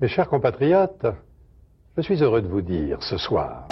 Mes 0.00 0.06
chers 0.06 0.28
compatriotes, 0.28 1.06
je 1.96 2.02
suis 2.02 2.22
heureux 2.22 2.40
de 2.40 2.46
vous 2.46 2.60
dire 2.60 3.02
ce 3.02 3.18
soir 3.18 3.66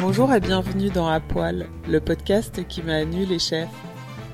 Bonjour 0.00 0.32
et 0.32 0.40
bienvenue 0.40 0.88
dans 0.88 1.06
À 1.06 1.20
Poil, 1.20 1.66
le 1.86 2.00
podcast 2.00 2.66
qui 2.66 2.82
m'a 2.82 3.04
nu 3.04 3.26
les 3.26 3.40
chefs. 3.40 3.68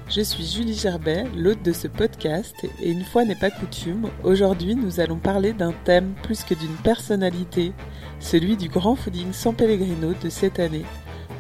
Je 0.09 0.21
suis 0.21 0.45
Julie 0.45 0.75
Gerbet, 0.75 1.25
l'hôte 1.37 1.65
de 1.65 1.73
ce 1.73 1.89
podcast, 1.89 2.55
et 2.81 2.91
une 2.93 3.03
fois 3.03 3.25
n'est 3.25 3.35
pas 3.35 3.51
coutume, 3.51 4.09
aujourd'hui 4.23 4.77
nous 4.77 5.01
allons 5.01 5.19
parler 5.19 5.53
d'un 5.53 5.73
thème 5.85 6.15
plus 6.23 6.45
que 6.45 6.55
d'une 6.55 6.77
personnalité, 6.85 7.73
celui 8.21 8.57
du 8.57 8.69
grand 8.69 8.95
fooding 8.95 9.33
San 9.33 9.53
Pellegrino 9.53 10.13
de 10.23 10.29
cette 10.29 10.61
année. 10.61 10.85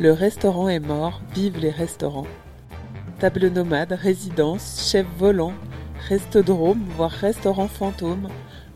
Le 0.02 0.10
restaurant 0.10 0.68
est 0.68 0.80
mort, 0.80 1.22
vive 1.32 1.60
les 1.60 1.70
restaurants. 1.70 2.26
Table 3.20 3.46
nomade, 3.46 3.92
résidence, 3.92 4.90
chef 4.90 5.06
volant, 5.16 5.52
restodrome, 6.08 6.82
voire 6.96 7.12
restaurant 7.12 7.68
fantôme, 7.68 8.26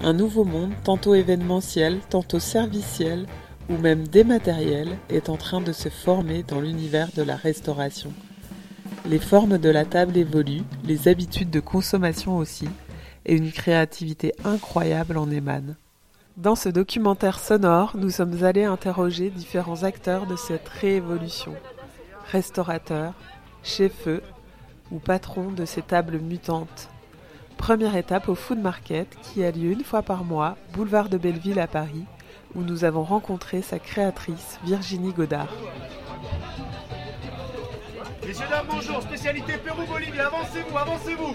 un 0.04 0.12
nouveau 0.12 0.44
monde, 0.44 0.70
tantôt 0.84 1.16
événementiel, 1.16 1.98
tantôt 2.10 2.38
serviciel, 2.38 3.26
ou 3.68 3.76
même 3.76 4.06
dématériel, 4.06 4.98
est 5.10 5.28
en 5.28 5.36
train 5.36 5.60
de 5.60 5.72
se 5.72 5.88
former 5.88 6.44
dans 6.44 6.60
l'univers 6.60 7.08
de 7.16 7.24
la 7.24 7.34
restauration. 7.34 8.12
Les 9.04 9.18
formes 9.18 9.58
de 9.58 9.68
la 9.68 9.84
table 9.84 10.16
évoluent, 10.16 10.62
les 10.84 11.08
habitudes 11.08 11.50
de 11.50 11.58
consommation 11.58 12.36
aussi, 12.36 12.68
et 13.24 13.34
une 13.34 13.50
créativité 13.50 14.32
incroyable 14.44 15.18
en 15.18 15.28
émane. 15.28 15.74
Dans 16.36 16.54
ce 16.54 16.68
documentaire 16.68 17.38
sonore, 17.38 17.92
nous 17.94 18.10
sommes 18.10 18.44
allés 18.44 18.64
interroger 18.64 19.30
différents 19.30 19.84
acteurs 19.84 20.26
de 20.26 20.36
cette 20.36 20.68
réévolution. 20.68 21.54
Restaurateurs, 22.30 23.14
chefs 23.62 24.06
ou 24.90 24.98
patrons 24.98 25.50
de 25.50 25.64
ces 25.64 25.80
tables 25.80 26.18
mutantes. 26.18 26.90
Première 27.56 27.96
étape 27.96 28.28
au 28.28 28.34
Food 28.34 28.58
Market 28.58 29.08
qui 29.22 29.44
a 29.44 29.50
lieu 29.50 29.70
une 29.70 29.82
fois 29.82 30.02
par 30.02 30.24
mois, 30.24 30.58
boulevard 30.74 31.08
de 31.08 31.16
Belleville 31.16 31.58
à 31.58 31.66
Paris, 31.66 32.04
où 32.54 32.60
nous 32.60 32.84
avons 32.84 33.02
rencontré 33.02 33.62
sa 33.62 33.78
créatrice 33.78 34.60
Virginie 34.62 35.14
Godard. 35.14 35.48
Messieurs, 38.26 38.44
dames, 38.50 38.66
bonjour. 38.68 39.00
Spécialité 39.00 39.54
Pérou-Bolivie. 39.56 40.20
Avancez-vous, 40.20 40.76
avancez-vous. 40.76 41.34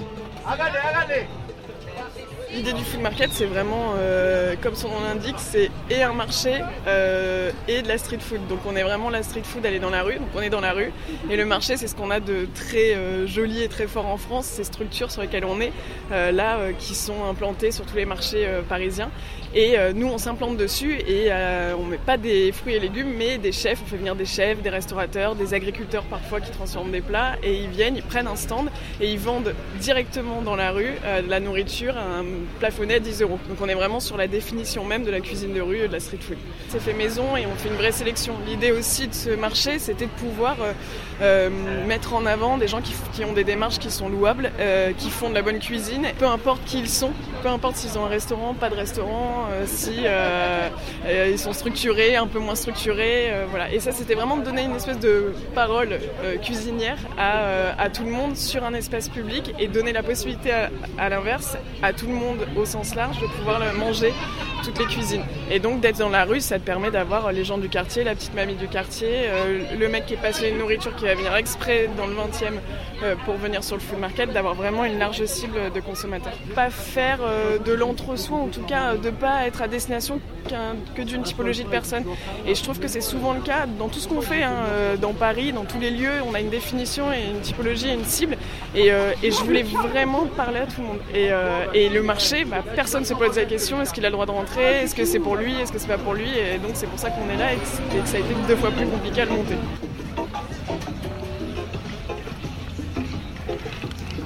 L'idée 2.54 2.74
du 2.74 2.84
food 2.84 3.00
market, 3.00 3.30
c'est 3.32 3.46
vraiment, 3.46 3.94
euh, 3.98 4.56
comme 4.62 4.76
son 4.76 4.90
nom 4.90 5.00
l'indique, 5.00 5.38
c'est 5.38 5.72
et 5.90 6.04
un 6.04 6.12
marché 6.12 6.60
euh, 6.86 7.50
et 7.70 7.82
de 7.82 7.88
la 7.88 7.98
street 7.98 8.20
food. 8.20 8.46
Donc 8.50 8.60
on 8.66 8.76
est 8.76 8.84
vraiment 8.84 9.10
la 9.10 9.24
street 9.24 9.44
food, 9.46 9.64
elle 9.64 9.76
est 9.76 9.80
dans 9.80 9.90
la 9.90 10.04
rue, 10.04 10.16
donc 10.16 10.28
on 10.36 10.42
est 10.42 10.50
dans 10.50 10.60
la 10.60 10.74
rue. 10.74 10.92
Et 11.30 11.38
le 11.38 11.46
marché, 11.46 11.78
c'est 11.78 11.88
ce 11.88 11.96
qu'on 11.96 12.12
a 12.12 12.20
de 12.20 12.50
très 12.54 12.94
euh, 12.94 13.26
joli 13.26 13.64
et 13.64 13.70
très 13.70 13.88
fort 13.88 14.06
en 14.06 14.18
France, 14.18 14.48
ces 14.48 14.66
structures 14.66 15.12
sur 15.12 15.22
lesquelles 15.22 15.46
on 15.46 15.62
est, 15.62 15.72
là, 16.12 16.58
qui 16.78 16.94
sont 16.94 17.24
implantées 17.30 17.72
sur 17.72 17.86
tous 17.86 17.96
les 17.96 18.06
marchés 18.06 18.46
parisiens. 18.68 19.12
Et 19.56 19.76
nous, 19.96 20.08
on 20.08 20.18
s'implante 20.18 20.58
dessus 20.58 21.00
et 21.08 21.32
on 21.78 21.86
met 21.86 21.98
pas 21.98 22.18
des 22.18 22.52
fruits 22.52 22.76
et 22.76 22.80
légumes, 22.80 23.14
mais 23.18 23.38
des 23.38 23.52
chefs. 23.52 23.80
On 23.84 23.88
fait 23.88 23.98
venir 23.98 24.16
des 24.16 24.26
chefs, 24.26 24.62
des 24.62 24.70
restaurateurs, 24.70 25.36
des 25.36 25.54
agriculteurs 25.54 26.04
parfois 26.04 26.42
qui 26.42 26.52
transforment 26.52 26.92
des 26.92 27.02
plats. 27.02 27.36
Et 27.44 27.56
ils 27.56 27.70
viennent, 27.70 27.96
ils 27.96 28.04
prennent 28.04 28.28
un 28.28 28.36
stand 28.36 28.70
et 29.00 29.12
ils 29.12 29.20
vendent 29.20 29.54
directement 29.80 30.42
dans 30.42 30.56
la 30.56 30.72
rue 30.72 30.94
de 31.24 31.30
la 31.30 31.40
nourriture 31.40 31.96
plafonné 32.60 32.96
à 32.96 33.00
10 33.00 33.22
euros. 33.22 33.40
Donc 33.50 33.58
on 33.62 33.68
est 33.68 33.76
vraiment 33.76 34.00
sur 34.00 34.18
la 34.18 34.28
définition 34.28 34.84
même 34.84 35.04
de 35.04 35.12
la 35.12 35.20
cuisine 35.20 35.54
de 35.54 35.62
rue 35.62 35.80
et 35.80 35.88
de 35.88 35.94
la 35.94 36.00
street 36.00 36.20
food. 36.22 36.38
C'est 36.70 36.80
fait 36.80 36.94
maison 36.94 37.36
et 37.38 37.46
on 37.46 37.56
fait 37.56 37.70
une 37.70 37.76
vraie 37.76 37.92
sélection. 37.92 38.34
L'idée 38.48 38.72
aussi 38.72 39.08
de 39.08 39.14
ce 39.14 39.30
marché, 39.30 39.80
c'était 39.80 40.06
de 40.06 40.12
pouvoir 40.12 40.58
euh, 40.62 40.74
euh, 41.22 41.50
mettre 41.88 42.14
en 42.14 42.26
avant 42.26 42.58
des 42.58 42.68
gens 42.68 42.82
qui, 42.82 43.24
ont 43.24 43.34
des 43.34 43.44
démarches 43.44 43.80
qui 43.80 43.92
sont 43.92 44.10
louables, 44.10 44.52
euh, 44.60 44.92
qui 44.98 45.10
font 45.10 45.30
de 45.30 45.36
la 45.36 45.42
bonne 45.42 45.60
cuisine, 45.60 46.08
peu 46.18 46.26
importe 46.26 46.64
qui 46.66 46.80
ils 46.80 46.90
sont, 46.90 47.12
peu 47.44 47.50
importe 47.50 47.76
s'ils 47.76 47.98
ont 47.98 48.06
un 48.06 48.10
restaurant, 48.10 48.54
pas 48.54 48.70
de 48.70 48.76
restaurant, 48.76 49.48
si 49.66 50.06
ils 51.32 51.40
sont 51.40 51.54
structurés, 51.54 52.16
un 52.16 52.28
peu 52.28 52.40
moins 52.40 52.56
structurés, 52.56 53.32
voilà. 53.50 53.72
Et 53.72 53.80
ça, 53.80 53.92
c'était 53.92 54.16
vraiment 54.16 54.38
de 54.38 54.44
donner 54.44 54.64
une 54.64 54.76
espèce 54.76 55.00
de 55.00 55.34
parole 55.56 56.00
cuisinière 56.42 56.98
à, 57.18 57.90
tout 57.90 58.04
le 58.04 58.12
monde 58.12 58.36
sur 58.36 58.64
un 58.64 58.74
espace 58.74 59.10
public 59.10 59.54
et 59.60 59.68
donner 59.68 59.94
la 59.94 60.04
possibilité 60.04 60.52
à, 60.52 60.70
à 60.98 61.10
l'inverse 61.10 61.58
à 61.82 61.94
tout 61.94 62.08
le 62.08 62.14
monde 62.14 62.48
au 62.56 62.66
sens 62.66 62.96
large 62.96 63.20
de 63.20 63.28
pouvoir 63.28 63.62
manger 63.76 64.14
toutes 64.64 64.80
les 64.80 64.86
cuisines. 64.86 65.24
Et 65.50 65.60
donc 65.60 65.82
d'être 65.82 65.98
dans 65.98 66.10
la 66.10 66.26
rue, 66.26 66.42
ça 66.42 66.60
te 66.60 66.66
permet 66.66 66.92
d'avoir 66.92 67.32
les 67.32 67.44
gens 67.44 67.58
du 67.58 67.70
quartier, 67.70 68.04
la 68.04 68.16
petite 68.16 68.34
mamie 68.34 68.56
du 68.56 68.68
quartier, 68.68 69.10
euh, 69.12 69.64
le 69.78 69.88
mec 69.90 70.06
qui 70.06 70.14
est 70.14 70.22
passionné 70.22 70.54
de 70.54 70.58
nourriture 70.58 70.96
qui 70.96 71.06
va 71.06 71.16
venir 71.16 71.36
exprès 71.36 71.90
dans 71.98 72.08
le 72.08 72.14
20e 72.14 72.60
euh, 73.04 73.16
pour 73.26 73.36
venir 73.36 73.64
sur 73.64 73.76
le 73.76 73.82
food 73.82 74.00
market, 74.00 74.32
d'avoir 74.32 74.56
vraiment 74.56 74.86
une 74.86 75.00
large 75.00 75.24
cible 75.26 75.72
de 75.74 75.80
consommateurs. 75.80 76.34
Pas 76.56 76.70
faire 76.70 77.20
euh, 77.22 77.58
de 77.60 77.74
l'entre-soi, 77.74 78.38
en 78.38 78.48
tout 78.48 78.64
cas 78.64 78.96
de 78.96 79.10
pas 79.10 79.46
être 79.46 79.62
à 79.62 79.68
destination 79.68 80.20
que 80.96 81.02
d'une 81.04 81.24
typologie 81.24 81.64
de 81.64 81.70
personnes. 81.70 82.04
Et 82.48 82.56
je 82.56 82.64
trouve 82.64 82.80
que 82.80 82.88
c'est 82.88 83.02
souvent 83.02 83.34
le 83.34 83.42
cas 83.42 83.68
dans 83.78 83.88
tout 83.88 84.00
ce 84.00 84.08
qu'on 84.08 84.22
fait, 84.22 84.44
hein, 84.44 84.66
dans 85.00 85.14
Paris, 85.14 85.54
dans 85.54 85.66
tous 85.66 85.80
les 85.80 85.92
lieux, 85.92 86.20
on 86.28 86.34
a 86.34 86.40
une 86.40 86.50
définition 86.50 87.14
et 87.14 87.30
une 87.30 87.42
typologie 87.42 87.90
et 87.90 87.94
une 87.94 88.04
cible. 88.04 88.38
Et, 88.76 88.92
je 89.24 89.44
voulais 89.44 89.64
vraiment 89.64 90.26
parler 90.26 90.60
à 90.60 90.66
tout 90.66 90.82
le 90.82 90.88
monde. 90.88 91.00
Et, 91.14 91.30
et 91.74 91.90
le 91.90 92.04
marché, 92.04 92.44
bah, 92.44 92.64
personne 92.76 93.02
ne 93.02 93.06
se 93.06 93.14
pose 93.14 93.38
la 93.38 93.46
question, 93.46 93.82
est-ce 93.82 93.94
qu'il 93.94 94.06
a 94.06 94.10
le 94.10 94.14
droit 94.14 94.26
de 94.26 94.32
rentrer 94.32 94.51
est-ce 94.60 94.96
que 94.96 95.06
c'est 95.06 95.20
pour 95.20 95.36
lui, 95.36 95.54
est-ce 95.60 95.72
que 95.72 95.80
c'est 95.80 95.88
pas 95.88 95.98
pour 95.98 96.14
lui, 96.14 96.30
et 96.38 96.58
donc 96.58 96.72
c'est 96.74 96.88
pour 96.88 97.00
ça 97.00 97.10
qu'on 97.10 97.30
est 97.30 97.38
là 97.38 97.54
et 97.54 97.58
que, 97.58 98.08
ça 98.08 98.18
a 98.18 98.20
été 98.20 98.34
deux 98.48 98.56
fois 98.56 98.72
plus 98.72 98.86
compliqué 98.86 99.22
à 99.22 99.26
le 99.26 99.32
monter. 99.32 99.56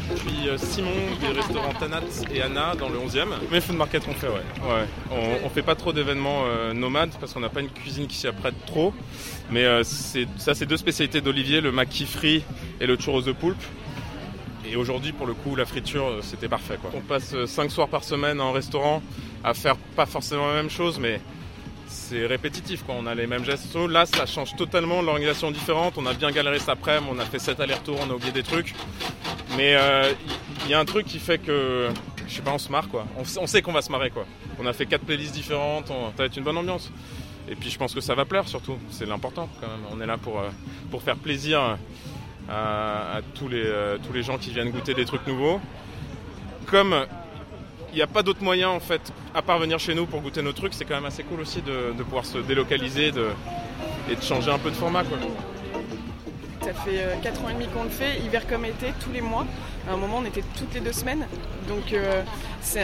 Je 0.09 0.15
suis 0.15 0.49
euh, 0.49 0.57
Simon 0.57 0.91
des 1.19 1.39
restaurants 1.39 1.73
Tanat 1.73 2.01
et 2.33 2.41
Anna 2.41 2.73
dans 2.75 2.89
le 2.89 2.97
11e. 2.97 3.27
Mais 3.51 3.61
food 3.61 3.75
market 3.75 4.03
on 4.09 4.13
fait, 4.13 4.27
ouais. 4.27 4.33
ouais. 4.33 5.41
On, 5.43 5.49
fait 5.49 5.61
pas 5.61 5.75
trop 5.75 5.93
d'événements 5.93 6.43
euh, 6.45 6.73
nomades 6.73 7.11
parce 7.19 7.33
qu'on 7.33 7.39
n'a 7.39 7.49
pas 7.49 7.61
une 7.61 7.69
cuisine 7.69 8.07
qui 8.07 8.15
s'y 8.15 8.27
apprête 8.27 8.55
trop. 8.65 8.93
Mais 9.51 9.65
euh, 9.65 9.83
ça, 9.83 10.55
c'est 10.55 10.65
deux 10.65 10.77
spécialités 10.77 11.21
d'Olivier, 11.21 11.61
le 11.61 11.71
maquis 11.71 12.05
frit 12.05 12.43
et 12.79 12.87
le 12.87 12.95
churros 12.97 13.21
de 13.21 13.31
poulpe. 13.31 13.61
Et 14.67 14.75
aujourd'hui, 14.75 15.11
pour 15.11 15.27
le 15.27 15.33
coup, 15.33 15.55
la 15.55 15.65
friture, 15.65 16.19
c'était 16.21 16.47
parfait. 16.47 16.77
On 16.93 17.01
passe 17.01 17.35
5 17.45 17.69
soirs 17.69 17.87
par 17.87 18.03
semaine 18.03 18.41
en 18.41 18.51
restaurant 18.51 19.01
à 19.43 19.53
faire 19.53 19.77
pas 19.95 20.05
forcément 20.05 20.47
la 20.47 20.55
même 20.55 20.69
chose, 20.69 20.99
mais 20.99 21.21
c'est 21.87 22.25
répétitif. 22.25 22.83
On 22.87 23.05
a 23.05 23.15
les 23.15 23.27
mêmes 23.27 23.45
gestes. 23.45 23.75
Là, 23.75 24.05
ça 24.05 24.25
change 24.25 24.55
totalement, 24.55 25.01
l'organisation 25.01 25.51
différente. 25.51 25.95
On 25.97 26.05
a 26.05 26.13
bien 26.13 26.31
galéré 26.31 26.59
cet 26.59 26.69
après-midi, 26.69 27.11
on 27.11 27.19
a 27.19 27.25
fait 27.25 27.39
7 27.39 27.59
allers-retours, 27.59 27.99
on 28.05 28.09
a 28.11 28.13
oublié 28.13 28.31
des 28.31 28.43
trucs. 28.43 28.73
Mais 29.55 29.71
il 29.71 29.77
euh, 29.77 30.13
y, 30.67 30.73
a 30.73 30.79
un 30.79 30.85
truc 30.85 31.05
qui 31.05 31.19
fait 31.19 31.37
que, 31.37 31.89
je 32.27 32.33
sais 32.33 32.41
pas, 32.41 32.51
on 32.51 32.57
se 32.57 32.71
marre. 32.71 32.89
Quoi. 32.89 33.05
On, 33.17 33.47
sait 33.47 33.61
qu'on 33.61 33.71
va 33.71 33.81
se 33.81 33.91
marrer. 33.91 34.09
Quoi. 34.09 34.25
On 34.59 34.65
a 34.65 34.73
fait 34.73 34.85
4 34.85 35.03
playlists 35.05 35.33
différentes, 35.33 35.87
ça 35.87 35.93
va 36.17 36.25
être 36.25 36.37
une 36.37 36.43
bonne 36.43 36.57
ambiance. 36.57 36.91
Et 37.47 37.55
puis 37.55 37.69
je 37.69 37.77
pense 37.77 37.93
que 37.93 38.01
ça 38.01 38.15
va 38.15 38.25
plaire 38.25 38.47
surtout, 38.47 38.77
c'est 38.89 39.05
l'important 39.05 39.47
quand 39.61 39.67
même. 39.67 39.85
On 39.91 40.01
est 40.01 40.07
là 40.07 40.17
pour, 40.17 40.39
euh, 40.39 40.49
pour 40.89 41.03
faire 41.03 41.15
plaisir 41.15 41.77
à, 42.49 43.21
tous, 43.33 43.47
les, 43.47 43.63
euh, 43.65 43.97
tous 44.05 44.13
les 44.13 44.23
gens 44.23 44.37
qui 44.37 44.51
viennent 44.51 44.71
goûter 44.71 44.93
des 44.93 45.05
trucs 45.05 45.25
nouveaux. 45.27 45.59
Comme 46.67 46.95
il 47.91 47.95
n'y 47.95 48.01
a 48.01 48.07
pas 48.07 48.23
d'autre 48.23 48.43
moyen 48.43 48.69
en 48.69 48.79
fait, 48.79 49.13
à 49.33 49.41
part 49.41 49.59
venir 49.59 49.79
chez 49.79 49.95
nous 49.95 50.05
pour 50.05 50.21
goûter 50.21 50.41
nos 50.41 50.51
trucs, 50.51 50.73
c'est 50.73 50.85
quand 50.85 50.95
même 50.95 51.05
assez 51.05 51.23
cool 51.23 51.41
aussi 51.41 51.61
de, 51.61 51.91
pouvoir 52.03 52.25
se 52.25 52.39
délocaliser 52.39 53.07
et 53.07 53.11
de 53.11 54.21
changer 54.21 54.51
un 54.51 54.59
peu 54.59 54.69
de 54.69 54.75
format. 54.75 55.03
Quoi. 55.03 55.17
Ça 56.65 56.73
fait 56.73 56.99
4 57.21 57.41
euh, 57.41 57.45
ans 57.45 57.49
et 57.49 57.53
demi 57.53 57.67
qu'on 57.67 57.83
le 57.83 57.89
fait, 57.89 58.19
hiver 58.25 58.47
comme 58.47 58.65
été, 58.65 58.87
tous 58.99 59.11
les 59.11 59.21
mois. 59.21 59.45
À 59.87 59.93
un 59.93 59.97
moment, 59.97 60.17
on 60.17 60.25
était 60.25 60.43
toutes 60.57 60.73
les 60.73 60.79
deux 60.79 60.91
semaines. 60.91 61.25
Donc, 61.67 61.93
euh, 61.93 62.23
c'est 62.61 62.83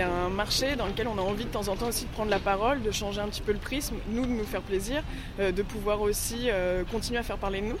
un, 0.00 0.28
marché 0.30 0.76
dans 0.76 0.86
lequel 0.86 1.08
on 1.08 1.18
a 1.18 1.20
envie 1.20 1.44
de 1.44 1.50
temps 1.50 1.68
en 1.68 1.76
temps 1.76 1.88
aussi 1.88 2.06
de 2.06 2.10
prendre 2.10 2.30
la 2.30 2.38
parole, 2.38 2.82
de 2.82 2.90
changer 2.90 3.20
un 3.20 3.28
petit 3.28 3.42
peu 3.42 3.52
le 3.52 3.58
prisme, 3.58 3.96
nous, 4.08 4.24
de 4.24 4.32
nous 4.32 4.44
faire 4.44 4.62
plaisir, 4.62 5.02
euh, 5.40 5.52
de 5.52 5.62
pouvoir 5.62 6.00
aussi 6.00 6.48
continuer 6.90 7.18
à 7.18 7.22
faire 7.22 7.38
parler 7.38 7.60
de 7.60 7.66
nous. 7.66 7.78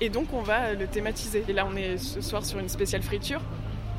et 0.00 0.08
donc, 0.08 0.32
on 0.32 0.42
va 0.42 0.74
le 0.74 0.86
thématiser. 0.86 1.44
Et 1.48 1.52
là, 1.52 1.66
on 1.70 1.76
est 1.76 1.98
ce 1.98 2.20
soir 2.20 2.44
sur 2.44 2.58
une 2.58 2.68
spéciale 2.68 3.02
friture. 3.02 3.40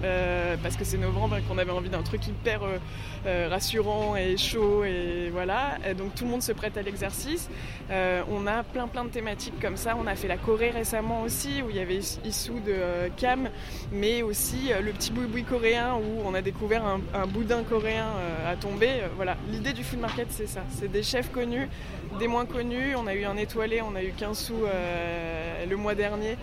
Euh, 0.04 0.56
parce 0.62 0.78
que 0.78 0.86
c'est 0.86 0.98
novembre 0.98 1.38
et 1.38 1.42
qu'on 1.42 1.58
avait 1.58 1.72
envie 1.72 1.90
d'un 1.90 2.04
truc 2.04 2.26
hyper 2.28 2.64
euh, 2.64 2.78
euh, 3.26 3.48
rassurant 3.50 4.16
et 4.16 4.38
chaud 4.38 4.86
et 4.86 5.30
voilà. 5.30 5.78
donc 5.98 6.16
tout 6.16 6.24
le 6.24 6.32
monde 6.32 6.42
se 6.42 6.54
prête 6.54 6.78
à 6.78 6.82
l'exercice. 6.82 7.50
on 7.90 8.48
a 8.48 8.64
plein 8.64 8.88
plein 8.88 9.04
de 9.04 9.10
thématiques 9.10 9.60
comme 9.62 9.78
ça. 9.78 9.98
On 10.02 10.08
a 10.08 10.16
fait 10.16 10.28
la 10.28 10.38
Corée 10.38 10.70
récemment 10.70 11.22
aussi 11.22 11.62
où 11.62 11.70
il 11.70 11.76
y 11.76 11.80
avait 11.80 11.98
issue 11.98 12.62
de 12.66 13.10
Cam, 13.18 13.50
mais 13.92 14.22
aussi 14.22 14.72
le 14.82 14.92
petit 14.92 15.12
boui 15.12 15.44
coréen 15.44 15.96
où 15.96 16.22
on 16.26 16.34
a 16.34 16.42
découvert 16.42 16.84
un, 16.86 17.28
boudin 17.28 17.64
coréen 17.64 18.08
à 18.48 18.56
tomber. 18.56 19.02
voilà, 19.16 19.36
l'idée 19.52 19.74
du 19.74 19.84
food 19.84 20.00
market 20.00 20.28
c'est 20.30 20.48
ça. 20.48 20.62
C'est 20.70 20.92
des 20.92 21.04
chefs 21.04 21.32
connus, 21.32 21.68
des 22.20 22.28
moins 22.28 22.46
connus. 22.46 22.96
On 22.96 23.08
a 23.08 23.14
eu 23.14 23.26
un 23.26 23.38
étoilé, 23.38 23.82
on 23.82 23.96
a 23.96 24.04
eu 24.04 24.14
15 24.16 24.38
sous 24.38 24.64
le 25.70 25.76
mois 25.76 25.96
dernier 25.96 26.38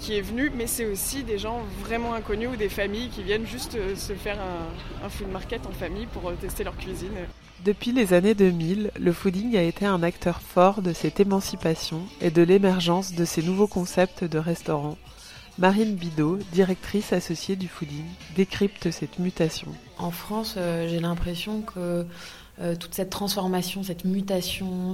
qui 0.00 0.16
est 0.16 0.22
venu, 0.22 0.50
mais 0.54 0.66
c'est 0.66 0.86
aussi 0.86 1.22
des 1.22 1.38
gens 1.38 1.60
vraiment 1.80 2.14
inconnus 2.14 2.50
ou 2.52 2.56
des 2.56 2.68
familles 2.68 3.08
qui 3.08 3.22
viennent 3.22 3.46
juste 3.46 3.76
se 3.94 4.12
faire 4.14 4.38
un, 4.40 5.06
un 5.06 5.08
food 5.08 5.30
market 5.30 5.66
en 5.66 5.72
famille 5.72 6.06
pour 6.06 6.32
tester 6.40 6.64
leur 6.64 6.76
cuisine. 6.76 7.12
Depuis 7.64 7.92
les 7.92 8.14
années 8.14 8.34
2000, 8.34 8.90
le 8.98 9.12
fooding 9.12 9.54
a 9.56 9.62
été 9.62 9.84
un 9.84 10.02
acteur 10.02 10.40
fort 10.40 10.80
de 10.80 10.94
cette 10.94 11.20
émancipation 11.20 12.00
et 12.22 12.30
de 12.30 12.40
l'émergence 12.40 13.12
de 13.12 13.26
ces 13.26 13.42
nouveaux 13.42 13.66
concepts 13.66 14.24
de 14.24 14.38
restaurants. 14.38 14.96
Marine 15.58 15.94
Bidot, 15.94 16.38
directrice 16.52 17.12
associée 17.12 17.56
du 17.56 17.68
fooding, 17.68 18.06
décrypte 18.34 18.90
cette 18.90 19.18
mutation. 19.18 19.68
En 19.98 20.10
France, 20.10 20.54
euh, 20.56 20.88
j'ai 20.88 21.00
l'impression 21.00 21.60
que 21.60 22.06
euh, 22.60 22.76
toute 22.76 22.94
cette 22.94 23.08
transformation, 23.08 23.82
cette 23.82 24.04
mutation, 24.04 24.92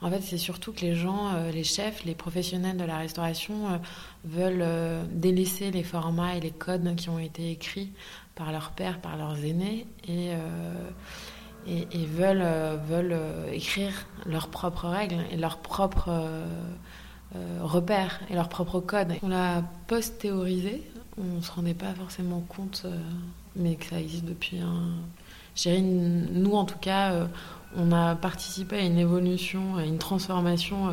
en 0.00 0.10
fait, 0.10 0.20
c'est 0.22 0.38
surtout 0.38 0.72
que 0.72 0.80
les 0.80 0.96
gens, 0.96 1.32
euh, 1.34 1.52
les 1.52 1.62
chefs, 1.62 2.04
les 2.04 2.16
professionnels 2.16 2.76
de 2.76 2.84
la 2.84 2.98
restauration 2.98 3.68
euh, 3.68 3.76
veulent 4.24 5.08
délaisser 5.12 5.70
les 5.70 5.84
formats 5.84 6.34
et 6.34 6.40
les 6.40 6.50
codes 6.50 6.96
qui 6.96 7.10
ont 7.10 7.20
été 7.20 7.52
écrits 7.52 7.92
par 8.34 8.50
leurs 8.50 8.72
pères, 8.72 9.00
par 9.00 9.16
leurs 9.16 9.44
aînés, 9.44 9.86
et, 10.08 10.32
veulent, 12.06 12.46
veulent 12.88 13.20
écrire 13.52 13.92
leurs 14.26 14.48
propres 14.48 14.88
règles 14.88 15.24
et 15.30 15.36
leurs 15.36 15.58
propres 15.58 16.24
repères 17.60 18.20
et 18.30 18.34
leurs 18.34 18.48
propres 18.48 18.80
codes. 18.80 19.14
On 19.22 19.28
l'a 19.28 19.62
post-théorisé, 19.86 20.82
on 21.18 21.36
ne 21.36 21.40
se 21.40 21.52
rendait 21.52 21.74
pas 21.74 21.94
forcément 21.94 22.40
compte, 22.40 22.86
mais 23.54 23.76
que 23.76 23.86
ça 23.86 24.00
existe 24.00 24.24
depuis 24.24 24.58
un 24.58 24.94
nous 25.66 26.52
en 26.54 26.64
tout 26.64 26.78
cas, 26.78 27.12
euh, 27.12 27.26
on 27.76 27.92
a 27.92 28.14
participé 28.14 28.76
à 28.76 28.82
une 28.82 28.98
évolution, 28.98 29.76
à 29.76 29.84
une 29.84 29.98
transformation, 29.98 30.88
euh, 30.88 30.92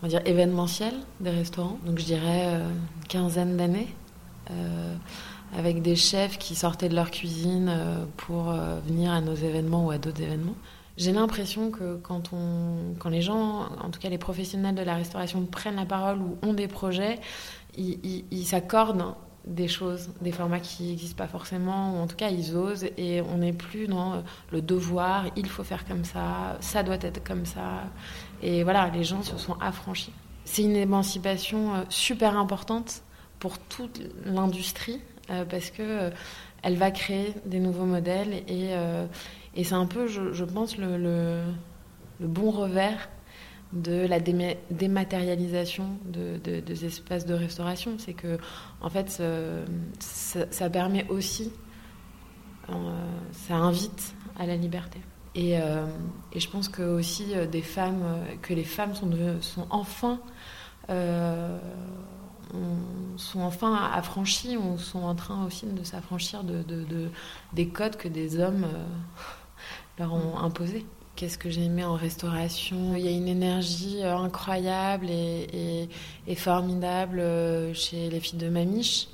on 0.00 0.06
va 0.06 0.08
dire 0.08 0.22
événementielle 0.24 0.94
des 1.20 1.30
restaurants. 1.30 1.78
Donc 1.84 1.98
je 1.98 2.04
dirais 2.04 2.46
euh, 2.46 2.68
une 2.68 3.08
quinzaine 3.08 3.56
d'années, 3.56 3.88
avec 5.56 5.80
des 5.80 5.94
chefs 5.94 6.38
qui 6.38 6.56
sortaient 6.56 6.88
de 6.88 6.96
leur 6.96 7.12
cuisine 7.12 7.72
pour 8.16 8.52
venir 8.86 9.12
à 9.12 9.20
nos 9.20 9.34
événements 9.34 9.86
ou 9.86 9.92
à 9.92 9.98
d'autres 9.98 10.20
événements. 10.20 10.56
J'ai 10.96 11.12
l'impression 11.12 11.70
que 11.70 11.96
quand, 12.02 12.32
on, 12.32 12.94
quand 12.98 13.10
les 13.10 13.22
gens, 13.22 13.68
en 13.80 13.90
tout 13.90 14.00
cas 14.00 14.08
les 14.08 14.18
professionnels 14.18 14.74
de 14.74 14.82
la 14.82 14.96
restauration, 14.96 15.46
prennent 15.46 15.76
la 15.76 15.86
parole 15.86 16.18
ou 16.18 16.36
ont 16.42 16.52
des 16.52 16.66
projets, 16.66 17.20
ils, 17.76 18.44
s'accordent 18.44 19.14
des 19.46 19.68
choses, 19.68 20.10
des 20.20 20.32
formats 20.32 20.60
qui 20.60 20.84
n'existent 20.84 21.16
pas 21.16 21.28
forcément, 21.28 21.94
ou 21.94 22.02
en 22.02 22.06
tout 22.06 22.16
cas 22.16 22.30
ils 22.30 22.56
osent, 22.56 22.86
et 22.96 23.22
on 23.22 23.38
n'est 23.38 23.52
plus 23.52 23.86
dans 23.86 24.22
le 24.52 24.62
devoir, 24.62 25.26
il 25.36 25.48
faut 25.48 25.64
faire 25.64 25.86
comme 25.86 26.04
ça, 26.04 26.58
ça 26.60 26.82
doit 26.82 26.98
être 27.00 27.24
comme 27.24 27.46
ça. 27.46 27.84
Et 28.42 28.62
voilà, 28.64 28.90
les 28.90 29.04
gens 29.04 29.22
se 29.22 29.36
sont 29.38 29.56
affranchis. 29.60 30.12
C'est 30.44 30.62
une 30.62 30.76
émancipation 30.76 31.74
euh, 31.74 31.82
super 31.88 32.36
importante 32.36 33.02
pour 33.38 33.58
toute 33.58 34.00
l'industrie, 34.24 35.00
euh, 35.30 35.44
parce 35.44 35.70
que 35.70 35.82
euh, 35.82 36.10
elle 36.62 36.76
va 36.76 36.90
créer 36.90 37.34
des 37.46 37.60
nouveaux 37.60 37.86
modèles, 37.86 38.42
et, 38.46 38.74
et 39.56 39.64
c'est 39.64 39.74
un 39.74 39.86
peu, 39.86 40.06
je, 40.06 40.44
pense, 40.44 40.76
le 40.76 41.42
bon 42.20 42.50
revers 42.50 43.08
de 43.72 44.06
la 44.06 44.18
dématérialisation 44.20 45.98
de, 46.04 46.38
de, 46.42 46.60
des 46.60 46.84
espaces 46.84 47.26
de 47.26 47.34
restauration. 47.34 47.96
C'est 47.98 48.14
que, 48.14 48.38
en 48.80 48.90
fait, 48.90 49.22
ça, 50.00 50.70
permet 50.70 51.06
aussi, 51.08 51.52
euh, 52.68 52.72
ça 53.32 53.54
invite 53.54 54.14
à 54.38 54.46
la 54.46 54.56
liberté. 54.56 55.00
Et, 55.34 55.58
euh, 55.58 55.86
je 56.34 56.48
pense 56.48 56.68
que 56.68 56.82
aussi 56.82 57.34
des 57.50 57.62
femmes, 57.62 58.02
que 58.42 58.54
les 58.54 58.64
femmes 58.64 58.94
sont, 58.94 59.10
sont 59.40 59.66
enfin, 59.70 60.20
euh, 60.90 61.58
sont 63.16 63.40
enfin 63.40 63.74
affranchies, 63.92 64.56
ou 64.56 64.78
sont 64.78 65.02
en 65.02 65.14
train 65.14 65.44
aussi 65.46 65.66
de 65.66 65.84
s'affranchir 65.84 66.42
de, 66.42 66.62
de, 66.62 66.84
de, 66.84 67.10
des 67.52 67.68
codes 67.68 67.96
que 67.96 68.08
des 68.08 68.40
hommes 68.40 68.64
euh, 68.64 68.84
leur 69.98 70.12
ont 70.12 70.38
imposés. 70.38 70.84
Qu'est-ce 71.20 71.36
que 71.36 71.50
j'ai 71.50 71.64
aimé 71.64 71.84
en 71.84 71.96
restauration 71.96 72.96
Il 72.96 73.04
y 73.04 73.08
a 73.08 73.10
une 73.10 73.28
énergie 73.28 73.98
euh, 74.02 74.16
incroyable 74.16 75.10
et, 75.10 75.86
formidable 76.34 77.20
euh, 77.20 77.74
chez 77.74 78.08
les 78.08 78.20
filles 78.20 78.38
de 78.38 78.48
Mamiche. 78.48 79.08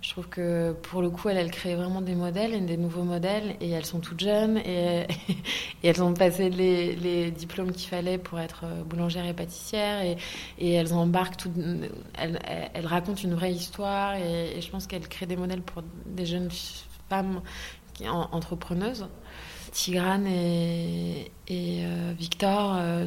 Je 0.00 0.08
trouve 0.08 0.26
que 0.26 0.72
pour 0.72 1.02
le 1.02 1.10
coup, 1.10 1.28
elles, 1.28 1.36
elles 1.36 1.50
créent 1.50 1.74
vraiment 1.74 2.00
des 2.00 2.14
modèles, 2.14 2.64
des 2.64 2.78
nouveaux 2.78 3.02
modèles, 3.02 3.56
et 3.60 3.68
elles 3.68 3.84
sont 3.84 4.00
toutes 4.00 4.20
jeunes, 4.20 4.56
et, 4.56 5.06
elles 5.84 6.02
ont 6.02 6.14
passé 6.14 6.48
les, 6.48 7.30
diplômes 7.30 7.72
qu'il 7.72 7.90
fallait 7.90 8.16
pour 8.16 8.40
être 8.40 8.62
euh, 8.64 8.82
boulangère 8.82 9.26
et 9.26 9.34
pâtissière, 9.34 10.00
et, 10.00 10.72
elles 10.72 10.94
embarquent, 10.94 11.44
elles, 12.14 12.86
racontent 12.86 13.20
une 13.20 13.34
vraie 13.34 13.52
histoire, 13.52 14.14
et, 14.14 14.58
je 14.62 14.70
pense 14.70 14.86
qu'elles 14.86 15.08
créent 15.08 15.26
des 15.26 15.36
modèles 15.36 15.60
pour 15.60 15.82
des 16.06 16.24
jeunes 16.24 16.48
femmes 17.10 17.42
entrepreneuses. 18.08 19.06
Tigrane 19.70 20.26
et, 20.26 21.30
euh, 21.50 22.12
Victor, 22.18 22.74
euh, 22.76 23.06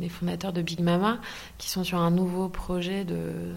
les 0.00 0.08
fondateurs 0.08 0.52
de 0.52 0.62
Big 0.62 0.80
Mama, 0.80 1.18
qui 1.58 1.68
sont 1.68 1.84
sur 1.84 1.98
un 1.98 2.10
nouveau 2.10 2.48
projet 2.48 3.04
de, 3.04 3.54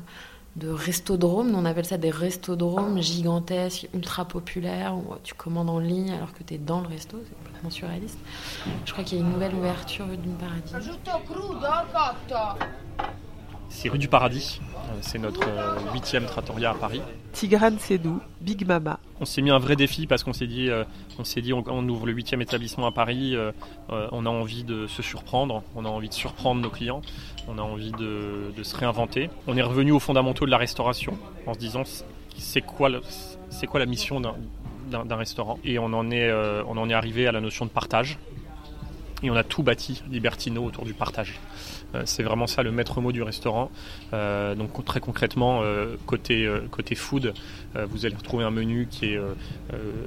de 0.56 0.70
restodrome. 0.70 1.54
On 1.56 1.66
appelle 1.66 1.86
ça 1.86 1.98
des 1.98 2.12
restodromes 2.12 3.02
gigantesques, 3.02 3.88
ultra 3.94 4.26
populaires, 4.26 4.96
où 4.96 5.16
tu 5.24 5.34
commandes 5.34 5.70
en 5.70 5.80
ligne 5.80 6.12
alors 6.12 6.34
que 6.34 6.44
tu 6.44 6.56
es 6.56 6.58
dans 6.58 6.82
le 6.82 6.88
resto. 6.88 7.18
C'est 7.28 7.36
complètement 7.38 7.70
surréaliste. 7.70 8.20
Je 8.86 8.92
crois 8.92 9.04
qu'il 9.04 9.18
y 9.18 9.22
a 9.22 9.24
une 9.24 9.32
nouvelle 9.32 9.56
ouverture 9.56 10.08
rue 10.08 10.18
du 10.18 10.30
Paradis. 10.30 10.74
C'est 13.70 13.90
rue 13.90 13.98
du 13.98 14.08
Paradis. 14.08 14.62
C'est 15.02 15.20
notre 15.20 15.48
huitième 15.94 16.26
trattoria 16.26 16.72
à 16.72 16.74
Paris. 16.76 17.02
Tigrane 17.34 17.80
Sédou, 17.80 18.22
Big 18.42 18.66
Mama. 18.66 19.00
On 19.20 19.26
s'est 19.26 19.42
mis 19.42 19.50
un 19.50 19.58
vrai 19.58 19.76
défi 19.76 20.08
parce 20.08 20.24
qu'on 20.24 20.34
s'est 20.34 20.48
dit, 20.48 20.70
euh, 20.70 20.84
on 21.18 21.24
s'est 21.24 21.42
dit, 21.42 21.52
on, 21.52 21.90
ouvre 21.90 22.06
le 22.06 22.14
huitième 22.14 22.42
établissement 22.42 22.86
à 22.88 22.92
Paris, 22.92 23.36
euh, 23.36 23.52
euh, 23.90 24.08
on 24.12 24.26
a 24.26 24.30
envie 24.30 24.64
de 24.64 24.88
se 24.88 25.02
surprendre, 25.02 25.64
on 25.76 25.84
a 25.84 25.90
envie 25.90 26.10
de 26.10 26.14
surprendre 26.14 26.62
nos 26.62 26.70
clients, 26.70 27.02
on 27.48 27.58
a 27.58 27.62
envie 27.62 27.92
de, 27.92 28.54
de 28.56 28.64
se 28.64 28.76
réinventer. 28.78 29.30
On 29.48 29.58
est 29.58 29.64
revenu 29.64 29.92
aux 29.92 30.00
fondamentaux 30.00 30.46
de 30.46 30.52
la 30.52 30.58
restauration 30.58 31.18
en 31.48 31.54
se 31.54 31.60
disant, 31.60 31.84
c'est 32.38 32.62
quoi, 32.62 32.90
c'est 33.50 33.68
quoi 33.68 33.80
la 33.80 33.88
mission 33.88 34.22
d'un 34.22 35.16
restaurant? 35.16 35.58
Et 35.66 35.80
on 35.80 35.86
en 35.86 36.12
est, 36.12 36.32
on 36.68 36.78
en 36.78 36.90
est 36.90 36.94
arrivé 36.94 37.28
à 37.28 37.32
la 37.32 37.42
notion 37.42 37.66
de 37.66 37.72
partage. 37.72 38.20
Et 39.24 39.32
on 39.32 39.36
a 39.36 39.44
tout 39.44 39.64
bâti 39.64 40.04
Libertino 40.12 40.64
autour 40.64 40.86
du 40.86 40.94
partage. 40.94 41.40
C'est 42.06 42.24
vraiment 42.24 42.48
ça 42.48 42.64
le 42.64 42.72
maître 42.72 43.02
mot 43.02 43.12
du 43.12 43.22
restaurant. 43.22 43.70
Euh, 44.14 44.56
donc 44.56 44.84
très 44.84 45.00
concrètement, 45.00 45.62
euh, 45.64 45.96
côté, 46.06 46.46
euh, 46.46 46.62
food, 46.96 47.34
vous 47.76 48.06
allez 48.06 48.16
retrouver 48.16 48.44
un 48.44 48.52
menu 48.52 48.88
qui 48.90 49.06
est 49.08 49.20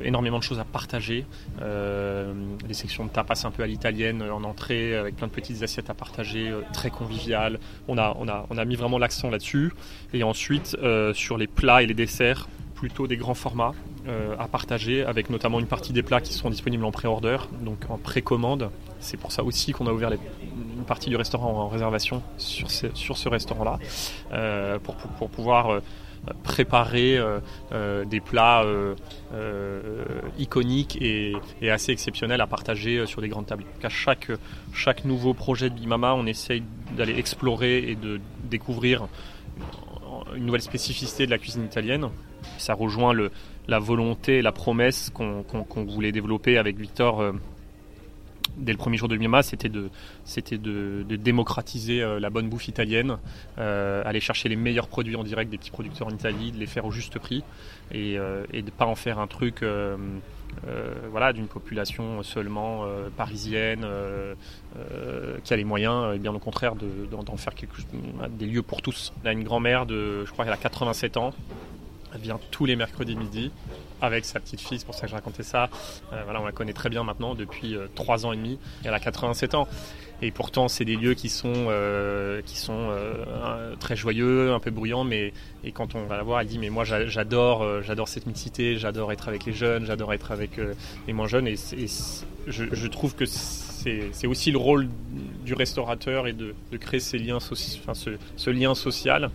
énormément 0.02 0.38
de 0.38 0.42
choses 0.42 0.60
à 0.60 0.64
partager. 0.64 1.24
des 1.60 2.74
sections 2.74 3.04
de 3.04 3.10
tapas 3.10 3.42
un 3.44 3.50
peu 3.50 3.62
à 3.62 3.66
l'italienne 3.66 4.22
en 4.22 4.44
entrée, 4.44 4.94
avec 4.94 5.16
plein 5.16 5.26
de 5.26 5.32
petites 5.32 5.62
assiettes 5.62 5.90
à 5.90 5.94
partager, 5.94 6.52
très 6.72 6.90
convivial. 6.90 7.58
On 7.88 7.98
a, 7.98 8.14
on, 8.18 8.28
a, 8.28 8.46
on 8.50 8.58
a 8.58 8.64
mis 8.64 8.76
vraiment 8.76 8.98
l'accent 8.98 9.30
là-dessus. 9.30 9.72
Et 10.12 10.22
ensuite, 10.22 10.76
sur 11.14 11.38
les 11.38 11.46
plats 11.46 11.82
et 11.82 11.86
les 11.86 11.94
desserts, 11.94 12.46
plutôt 12.76 13.08
des 13.08 13.16
grands 13.16 13.34
formats 13.34 13.72
euh, 14.06 14.36
à 14.38 14.46
partager, 14.46 15.02
avec 15.02 15.30
notamment 15.30 15.58
une 15.58 15.66
partie 15.66 15.92
des 15.92 16.04
plats 16.04 16.20
qui 16.20 16.32
seront 16.32 16.50
disponibles 16.50 16.84
en 16.84 16.92
pré-order, 16.92 17.38
donc 17.62 17.78
en 17.88 17.98
précommande. 17.98 18.70
C'est 19.00 19.16
pour 19.16 19.32
ça 19.32 19.42
aussi 19.42 19.72
qu'on 19.72 19.86
a 19.86 19.92
ouvert 19.92 20.12
une 20.12 20.84
partie 20.84 21.08
du 21.08 21.16
restaurant 21.16 21.52
en 21.54 21.68
réservation 21.68 22.22
sur 22.36 22.70
ce, 22.70 23.28
restaurant-là, 23.28 23.78
euh, 24.32 24.78
pour, 24.78 24.94
pouvoir 25.30 25.70
euh, 25.70 25.80
préparer 26.42 27.18
des 28.06 28.20
plats 28.20 28.64
iconiques 30.38 30.98
et, 31.00 31.34
assez 31.70 31.92
exceptionnels 31.92 32.40
à 32.40 32.46
partager 32.46 33.06
sur 33.06 33.20
des 33.20 33.28
grandes 33.28 33.46
tables. 33.46 33.64
À 33.82 33.88
chaque, 33.88 34.30
chaque 34.72 35.04
nouveau 35.04 35.34
projet 35.34 35.70
de 35.70 35.74
Bimama, 35.74 36.14
on 36.14 36.26
essaye 36.26 36.62
d'aller 36.96 37.16
explorer 37.18 37.78
et 37.90 37.94
de 37.94 38.20
découvrir 38.44 39.06
une 40.34 40.46
nouvelle 40.46 40.62
spécificité 40.62 41.26
de 41.26 41.30
la 41.30 41.38
cuisine 41.38 41.64
italienne. 41.64 42.08
Ça 42.58 42.74
rejoint 42.74 43.14
la 43.68 43.78
volonté 43.78 44.42
la 44.42 44.52
promesse 44.52 45.10
qu'on 45.10 45.42
qu 45.42 45.56
qu 45.68 45.92
voulait 45.92 46.12
développer 46.12 46.58
avec 46.58 46.78
Victor 46.78 47.20
euh, 47.20 47.32
dès 48.56 48.72
le 48.72 48.78
premier 48.78 48.96
jour 48.96 49.08
de 49.08 49.16
Mima, 49.16 49.42
c'était 49.42 49.68
de, 49.68 49.90
démocratiser 51.16 52.00
euh, 52.02 52.20
la 52.20 52.30
bonne 52.30 52.48
bouffe 52.48 52.68
italienne, 52.68 53.18
euh, 53.58 54.02
aller 54.06 54.20
chercher 54.20 54.48
les 54.48 54.56
meilleurs 54.56 54.88
produits 54.88 55.16
en 55.16 55.24
direct 55.24 55.50
des 55.50 55.58
petits 55.58 55.70
producteurs 55.70 56.06
en 56.06 56.12
Italie, 56.12 56.52
de 56.52 56.58
les 56.58 56.66
faire 56.66 56.86
au 56.86 56.90
juste 56.90 57.18
prix 57.18 57.42
et, 57.92 58.14
de 58.16 58.46
ne 58.54 58.70
pas 58.70 58.86
en 58.86 58.94
faire 58.94 59.18
un 59.18 59.26
truc 59.26 59.62
d'une 61.34 61.48
population 61.48 62.22
seulement 62.22 62.84
parisienne 63.16 63.86
qui 65.44 65.52
a 65.52 65.56
les 65.56 65.64
moyens, 65.64 66.14
et 66.14 66.18
bien 66.18 66.34
au 66.34 66.38
contraire 66.38 66.74
d'en 66.76 67.22
de, 67.22 67.38
faire 67.38 67.54
quelque, 67.54 67.76
des 68.30 68.46
lieux 68.46 68.62
pour 68.62 68.80
tous. 68.80 69.12
On 69.22 69.26
a 69.26 69.32
une 69.32 69.44
grand-mère 69.44 69.86
de, 69.86 70.24
je 70.24 70.30
crois 70.32 70.44
qu'elle 70.44 70.54
a 70.54 70.58
87 70.58 71.16
ans, 71.16 71.34
elle 72.16 72.22
vient 72.22 72.40
tous 72.50 72.64
les 72.64 72.76
mercredis 72.76 73.16
midi 73.16 73.50
avec 74.00 74.24
sa 74.24 74.40
petite 74.40 74.60
fille, 74.60 74.78
c'est 74.78 74.84
pour 74.84 74.94
ça 74.94 75.02
que 75.02 75.08
je 75.08 75.14
racontais 75.14 75.42
ça. 75.42 75.70
Euh, 76.12 76.22
voilà, 76.24 76.40
on 76.40 76.44
la 76.44 76.52
connaît 76.52 76.72
très 76.72 76.88
bien 76.88 77.02
maintenant 77.02 77.34
depuis 77.34 77.74
euh, 77.74 77.86
3 77.94 78.26
ans 78.26 78.32
et 78.32 78.36
demi. 78.36 78.58
Elle 78.84 78.94
a 78.94 79.00
87 79.00 79.54
ans. 79.54 79.68
et 80.22 80.30
pourtant, 80.30 80.68
c'est 80.68 80.84
des 80.84 80.96
lieux 80.96 81.14
qui 81.14 81.28
sont, 81.28 81.52
euh, 81.54 82.42
qui 82.44 82.56
sont 82.58 82.88
euh, 82.90 83.74
très 83.76 83.96
joyeux, 83.96 84.52
un 84.52 84.60
peu 84.60 84.70
bruyants, 84.70 85.04
mais 85.04 85.32
et 85.64 85.72
quand 85.72 85.94
on 85.94 86.04
va 86.04 86.16
la 86.16 86.22
voir, 86.22 86.40
elle 86.40 86.46
dit 86.46 86.58
mais 86.58 86.70
moi 86.70 86.84
j'adore, 86.84 87.66
cette 88.06 88.26
mixité, 88.26 88.76
j'adore 88.76 89.12
être 89.12 89.28
avec 89.28 89.44
les 89.44 89.52
jeunes, 89.52 89.86
j'adore 89.86 90.12
être 90.12 90.30
avec 90.30 90.60
les 91.06 91.12
moins 91.12 91.26
jeunes, 91.26 91.48
et, 91.48 91.56
je, 92.46 92.86
trouve 92.86 93.14
que 93.14 93.24
c'est 93.26 94.26
aussi 94.26 94.52
le 94.52 94.58
rôle 94.58 94.88
du 95.44 95.54
restaurateur 95.54 96.26
et 96.26 96.32
de, 96.32 96.54
créer 96.78 97.00
ces 97.00 97.18
liens, 97.18 97.36
enfin, 97.36 97.94
ce, 97.94 98.50
lien 98.50 98.74
social. 98.74 99.30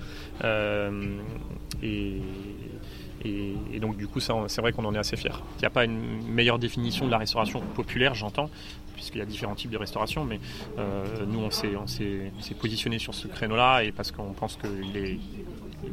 Et, 3.24 3.80
donc 3.80 3.98
du 3.98 4.08
coup, 4.08 4.20
c'est 4.20 4.62
vrai 4.62 4.72
qu'on 4.72 4.86
en 4.86 4.94
est 4.96 5.00
assez 5.00 5.16
fier. 5.16 5.42
Il 5.58 5.60
n'y 5.60 5.66
a 5.66 5.70
pas 5.70 5.86
une 5.86 6.24
meilleure 6.28 6.60
définition 6.60 7.06
de 7.06 7.12
la 7.12 7.18
restauration 7.18 7.62
populaire, 7.62 8.16
j'entends, 8.16 8.50
puisqu'il 8.94 9.20
y 9.20 9.22
a 9.22 9.25
différents 9.25 9.56
types 9.56 9.72
de 9.72 9.78
restauration, 9.78 10.25
mais 10.25 10.40
euh, 10.80 11.25
nous, 11.28 11.40
on 11.40 11.51
s'est 11.51 12.56
positionné 12.60 13.00
sur 13.00 13.13
ce 13.13 13.28
créneau-là 13.28 13.84
et 13.84 13.92
parce 13.92 14.12
qu'on 14.12 14.34
pense 14.34 14.58
qu'il 14.58 14.98
est, 14.98 15.20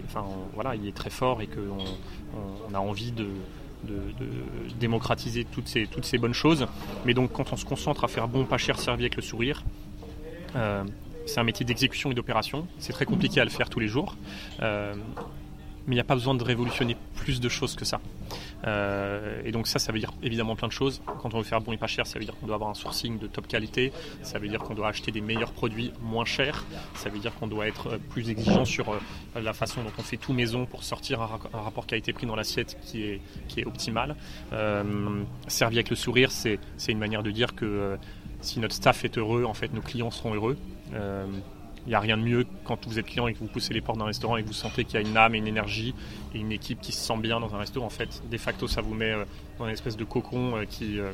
enfin, 0.06 0.24
voilà, 0.54 0.74
il 0.74 0.86
est 0.86 0.96
très 0.96 1.10
fort 1.10 1.42
et 1.42 1.46
qu'on 1.46 1.84
on 2.70 2.74
a 2.74 2.78
envie 2.78 3.12
de, 3.12 3.28
démocratiser 4.80 5.44
toutes 5.44 5.68
ces, 5.68 5.86
toutes 5.86 6.04
ces 6.04 6.18
bonnes 6.18 6.34
choses. 6.34 6.66
Mais 7.04 7.14
donc, 7.14 7.32
quand 7.32 7.52
on 7.52 7.56
se 7.56 7.64
concentre 7.64 8.04
à 8.04 8.08
faire 8.08 8.26
bon, 8.26 8.44
pas 8.44 8.58
cher, 8.58 8.78
servi 8.78 9.04
avec 9.04 9.16
le 9.16 9.22
sourire, 9.22 9.64
euh, 10.56 10.82
c'est 11.26 11.40
un 11.40 11.44
métier 11.44 11.64
d'exécution 11.66 12.10
et 12.10 12.14
d'opération. 12.14 12.66
C'est 12.78 12.92
très 12.92 13.04
compliqué 13.04 13.40
à 13.40 13.44
le 13.44 13.50
faire 13.50 13.68
tous 13.68 13.80
les 13.80 13.88
jours. 13.88 14.16
Euh, 14.62 14.94
mais 15.88 15.94
il 15.94 15.96
n'y 15.96 16.02
a 16.02 16.04
pas 16.04 16.14
besoin 16.14 16.34
de 16.34 16.44
révolutionner 16.44 16.96
plus 17.16 17.40
de 17.40 17.48
choses 17.48 17.74
que 17.74 17.86
ça. 17.86 18.00
Euh, 18.66 19.40
et 19.44 19.52
donc 19.52 19.66
ça, 19.66 19.78
ça 19.78 19.90
veut 19.90 19.98
dire 19.98 20.12
évidemment 20.22 20.54
plein 20.54 20.68
de 20.68 20.72
choses. 20.72 21.00
Quand 21.22 21.34
on 21.34 21.38
veut 21.38 21.44
faire 21.44 21.62
bon 21.62 21.72
et 21.72 21.78
pas 21.78 21.86
cher, 21.86 22.06
ça 22.06 22.18
veut 22.18 22.26
dire 22.26 22.36
qu'on 22.38 22.46
doit 22.46 22.56
avoir 22.56 22.70
un 22.70 22.74
sourcing 22.74 23.18
de 23.18 23.26
top 23.26 23.48
qualité, 23.48 23.90
ça 24.22 24.38
veut 24.38 24.48
dire 24.48 24.60
qu'on 24.60 24.74
doit 24.74 24.88
acheter 24.88 25.12
des 25.12 25.22
meilleurs 25.22 25.52
produits 25.52 25.92
moins 26.02 26.26
chers, 26.26 26.66
ça 26.94 27.08
veut 27.08 27.18
dire 27.18 27.34
qu'on 27.36 27.46
doit 27.46 27.66
être 27.66 27.94
euh, 27.94 27.98
plus 28.10 28.28
exigeant 28.28 28.66
sur 28.66 28.90
euh, 28.90 28.98
la 29.40 29.54
façon 29.54 29.82
dont 29.82 29.92
on 29.96 30.02
fait 30.02 30.18
tout 30.18 30.34
maison 30.34 30.66
pour 30.66 30.84
sortir 30.84 31.22
un, 31.22 31.58
rapport 31.58 31.86
qualité-prix 31.86 32.26
dans 32.26 32.36
l'assiette 32.36 32.76
qui 32.82 33.04
est, 33.04 33.20
qui 33.48 33.60
est 33.60 33.66
optimal. 33.66 34.14
servi 35.46 35.76
avec 35.76 35.88
le 35.88 35.96
sourire, 35.96 36.30
c'est 36.30 36.58
une 36.86 36.98
manière 36.98 37.22
de 37.22 37.30
dire 37.30 37.54
que 37.54 37.96
si 38.42 38.60
notre 38.60 38.74
staff 38.74 39.04
est 39.04 39.16
heureux, 39.16 39.44
en 39.44 39.54
fait, 39.54 39.72
nos 39.72 39.80
clients 39.80 40.10
seront 40.10 40.34
heureux. 40.34 40.58
Il 41.88 41.92
n'y 41.92 41.94
a 41.94 42.00
rien 42.00 42.18
de 42.18 42.22
mieux 42.22 42.44
quand 42.64 42.86
vous 42.86 42.98
êtes 42.98 43.06
client 43.06 43.28
et 43.28 43.32
que 43.32 43.38
vous 43.38 43.46
poussez 43.46 43.72
les 43.72 43.80
portes 43.80 43.96
d'un 43.96 44.04
restaurant 44.04 44.36
et 44.36 44.42
que 44.42 44.46
vous 44.46 44.52
sentez 44.52 44.84
qu'il 44.84 45.00
y 45.00 45.02
a 45.02 45.08
une 45.08 45.16
âme 45.16 45.34
et 45.34 45.38
une 45.38 45.46
énergie 45.46 45.94
et 46.34 46.38
une 46.38 46.52
équipe 46.52 46.82
qui 46.82 46.92
se 46.92 47.00
sent 47.00 47.16
bien 47.16 47.40
dans 47.40 47.54
un 47.54 47.58
restaurant. 47.58 47.86
En 47.86 47.90
fait, 47.90 48.22
de 48.30 48.36
facto, 48.36 48.68
ça 48.68 48.82
vous 48.82 48.92
met 48.92 49.10
euh, 49.10 49.24
dans 49.58 49.64
une 49.64 49.72
espèce 49.72 49.96
de 49.96 50.04
cocon 50.04 50.54
euh, 50.54 50.64
qui, 50.66 51.00
euh, 51.00 51.12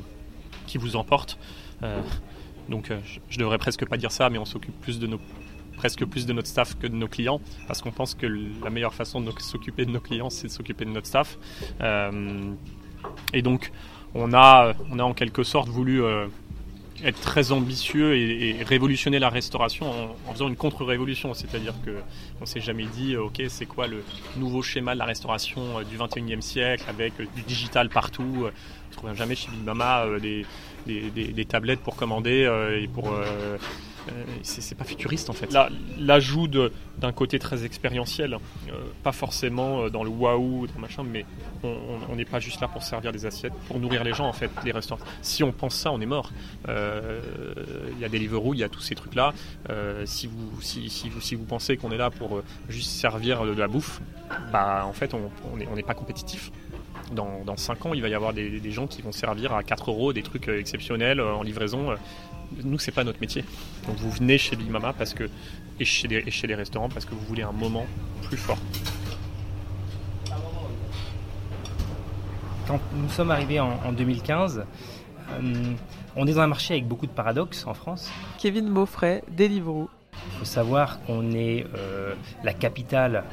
qui 0.67 0.79
vous 0.79 0.97
emporte. 0.97 1.39
donc, 2.69 2.91
je 3.29 3.39
devrais 3.39 3.59
presque 3.59 3.87
pas 3.87 3.97
dire 3.97 4.11
ça, 4.11 4.31
mais 4.31 4.39
on 4.39 4.45
s'occupe 4.45 4.75
plus 4.81 4.99
de 4.99 5.07
nos 5.07 5.21
presque 5.77 6.05
plus 6.07 6.27
de 6.27 6.33
notre 6.33 6.49
staff 6.49 6.77
que 6.77 6.89
de 6.89 6.95
nos 6.95 7.09
clients, 7.09 7.41
parce 7.69 7.83
qu'on 7.83 7.93
pense 7.93 8.15
que 8.15 8.27
la 8.27 8.71
meilleure 8.71 8.95
façon 8.95 9.21
de 9.21 9.31
s'occuper 9.39 9.85
de 9.85 9.91
nos 9.93 10.01
clients, 10.01 10.31
c'est 10.31 10.49
de 10.49 10.53
s'occuper 10.53 10.85
de 10.85 10.91
notre 10.91 11.07
staff. 11.07 11.39
et 13.33 13.43
donc, 13.43 13.71
on 14.15 14.33
a, 14.33 14.73
on 14.91 14.99
a 14.99 15.05
en 15.05 15.15
quelque 15.15 15.45
sorte 15.45 15.69
voulu 15.69 16.03
être 17.03 17.21
très 17.21 17.53
ambitieux 17.53 18.17
et, 18.17 18.63
révolutionner 18.63 19.19
la 19.19 19.29
restauration 19.29 19.91
en, 20.27 20.33
faisant 20.33 20.49
une 20.49 20.57
contre-révolution. 20.57 21.35
C'est-à-dire 21.35 21.75
qu'on 21.85 22.47
s'est 22.47 22.61
jamais 22.61 22.87
dit, 22.87 23.17
ok, 23.17 23.43
c'est 23.49 23.67
quoi 23.67 23.87
le 23.87 24.05
nouveau 24.37 24.63
schéma 24.63 24.95
de 24.95 24.99
la 24.99 25.05
restauration 25.05 25.81
euh, 25.81 25.85
du 25.85 25.97
21e 25.99 26.41
siècle 26.41 26.85
avec 26.89 27.15
euh, 27.21 27.27
du 27.35 27.43
digital 27.43 27.89
partout. 27.89 28.25
On 28.25 28.45
ne 28.45 28.93
trouve 28.93 29.15
jamais 29.15 29.35
chez 29.35 29.51
Big 29.51 29.65
Mama 29.65 30.05
euh, 30.05 30.19
des, 30.21 30.47
des, 30.87 31.45
tablettes 31.45 31.81
pour 31.81 31.97
commander 31.97 32.49
et 32.79 32.87
pour 32.89 33.13
euh, 33.13 33.57
c'est 34.43 34.77
pas 34.77 34.85
futuriste 34.85 35.31
en 35.31 35.33
fait. 35.33 35.55
L'ajout 35.99 36.49
d'un 36.49 37.13
côté 37.13 37.39
très 37.39 37.65
expérientiel, 37.65 38.35
euh, 38.69 38.73
pas 39.03 39.13
forcément 39.13 39.83
euh, 39.83 39.91
dans 39.91 40.05
le 40.05 40.11
waouh, 40.11 40.67
dans 40.67 40.79
machin, 40.79 41.03
mais 41.03 41.25
on 41.63 42.17
n'est 42.17 42.25
pas 42.25 42.41
juste 42.41 42.61
là 42.61 42.69
pour 42.69 42.83
servir 42.83 43.13
des 43.13 43.27
assiettes, 43.27 43.55
pour 43.69 43.81
nourrir 43.81 44.05
les 44.05 44.13
gens 44.13 44.27
en 44.27 44.33
fait, 44.33 44.51
les 44.65 44.73
restaurants. 44.73 45.03
Si 45.23 45.43
on 45.43 45.53
pense 45.53 45.75
ça, 45.75 45.91
on 45.93 46.01
est 46.01 46.07
mort. 46.07 46.31
Il 46.69 47.99
y 48.01 48.05
a 48.05 48.09
Deliveroo, 48.09 48.55
il 48.55 48.61
y 48.61 48.65
a 48.65 48.69
tous 48.69 48.81
ces 48.81 48.95
trucs 48.95 49.15
là. 49.15 49.33
si, 50.05 50.27
vous, 50.27 50.61
si, 50.61 51.09
vous, 51.09 51.21
si 51.21 51.35
vous 51.35 51.45
pensez 51.45 51.77
qu'on 51.77 51.91
est 51.91 51.97
là 51.97 52.11
pour 52.11 52.43
juste 52.69 52.91
servir 52.91 53.45
de 53.45 53.53
la 53.53 53.69
bouffe, 53.69 54.01
bah 54.53 54.85
en 54.87 54.93
fait 54.93 55.15
on 55.15 55.75
n'est 55.75 55.83
pas 55.83 55.95
compétitif. 55.95 56.51
Dans, 57.13 57.45
dans 57.45 57.57
5 57.57 57.87
ans, 57.87 57.95
il 57.95 58.01
va 58.01 58.09
y 58.09 58.15
avoir 58.15 58.33
des, 58.33 58.61
des, 58.61 58.71
gens 58.71 58.87
qui 58.87 59.03
vont 59.03 59.13
servir 59.13 59.53
à 59.53 59.63
4 59.63 59.91
euros 59.91 60.15
des 60.15 60.23
trucs 60.23 60.49
exceptionnels 60.49 61.21
en 61.21 61.43
livraison 61.43 61.95
nous, 62.63 62.79
c'est 62.79 62.93
pas 62.93 63.05
notre 63.05 63.21
métier. 63.21 63.45
Donc 63.87 63.97
vous 63.97 64.11
venez 64.11 64.39
chez 64.39 64.57
Big 64.57 64.71
Mama 64.71 64.93
parce 64.97 65.15
que, 65.15 65.25
et, 65.81 65.85
chez 65.85 66.09
les, 66.09 66.31
chez 66.31 66.47
les 66.47 66.55
restaurants 66.55 66.89
parce 66.89 67.05
que 67.05 67.15
vous 67.15 67.25
voulez 67.27 67.43
un 67.43 67.53
moment 67.53 67.87
plus 68.23 68.37
fort. 68.37 68.59
Quand 72.67 72.81
nous 72.95 73.11
sommes 73.11 73.31
arrivés 73.31 73.61
en, 73.61 73.93
2015, 73.93 74.65
euh, 75.31 75.75
on 76.17 76.27
est 76.27 76.33
dans 76.33 76.41
un 76.41 76.47
marché 76.47 76.75
avec 76.75 76.89
beaucoup 76.89 77.07
de 77.07 77.13
paradoxes 77.13 77.67
en 77.67 77.75
France. 77.75 78.11
Kevin 78.39 78.73
Beaufray, 78.73 79.23
Deliveroo. 79.31 79.91
Il 80.33 80.39
faut 80.39 80.45
savoir 80.47 81.03
qu'on 81.03 81.33
est 81.33 81.67
euh, 81.75 82.15
la 82.43 82.55
capitale 82.55 83.25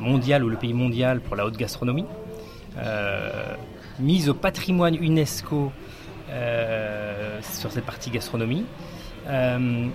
mondiale 0.00 0.42
ou 0.42 0.48
le 0.48 0.56
pays 0.56 0.72
mondial 0.72 1.20
pour 1.20 1.36
la 1.36 1.46
haute 1.46 1.56
gastronomie, 1.56 2.06
euh, 2.78 3.54
mise 4.00 4.28
au 4.28 4.34
patrimoine 4.34 4.96
UNESCO 4.96 5.72
sur 7.42 7.70
cette 7.70 7.84
partie 7.84 8.10
gastronomie. 8.10 8.64
Euh, 9.28 9.86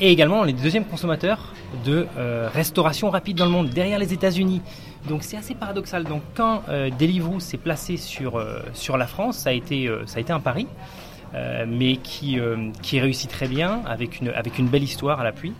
et 0.00 0.10
également, 0.10 0.40
on 0.40 0.46
est 0.46 0.52
deuxième 0.52 0.84
consommateur 0.84 1.54
de 1.84 2.06
euh, 2.16 2.48
restauration 2.52 3.10
rapide 3.10 3.36
dans 3.36 3.44
le 3.44 3.50
monde, 3.50 3.70
derrière 3.70 3.98
les 3.98 4.12
États-Unis. 4.12 4.60
Donc 5.08 5.22
c'est 5.22 5.36
assez 5.36 5.54
paradoxal. 5.54 6.04
Donc 6.04 6.22
quand 6.34 6.62
Deliveroo 6.98 7.40
s'est 7.40 7.56
placé 7.56 7.96
sur, 7.96 8.44
sur 8.72 8.96
la 8.96 9.08
France, 9.08 9.38
ça 9.38 9.50
a 9.50 9.52
été, 9.52 9.90
ça 10.06 10.18
a 10.18 10.20
été 10.20 10.32
un 10.32 10.38
pari, 10.38 10.68
mais 11.66 11.96
qui, 11.96 12.38
qui 12.82 13.00
réussit 13.00 13.28
très 13.28 13.48
bien, 13.48 13.80
avec 13.84 14.20
une, 14.20 14.28
avec 14.28 14.60
une 14.60 14.68
belle 14.68 14.84
histoire 14.84 15.20
à 15.20 15.24
l'appui, 15.24 15.54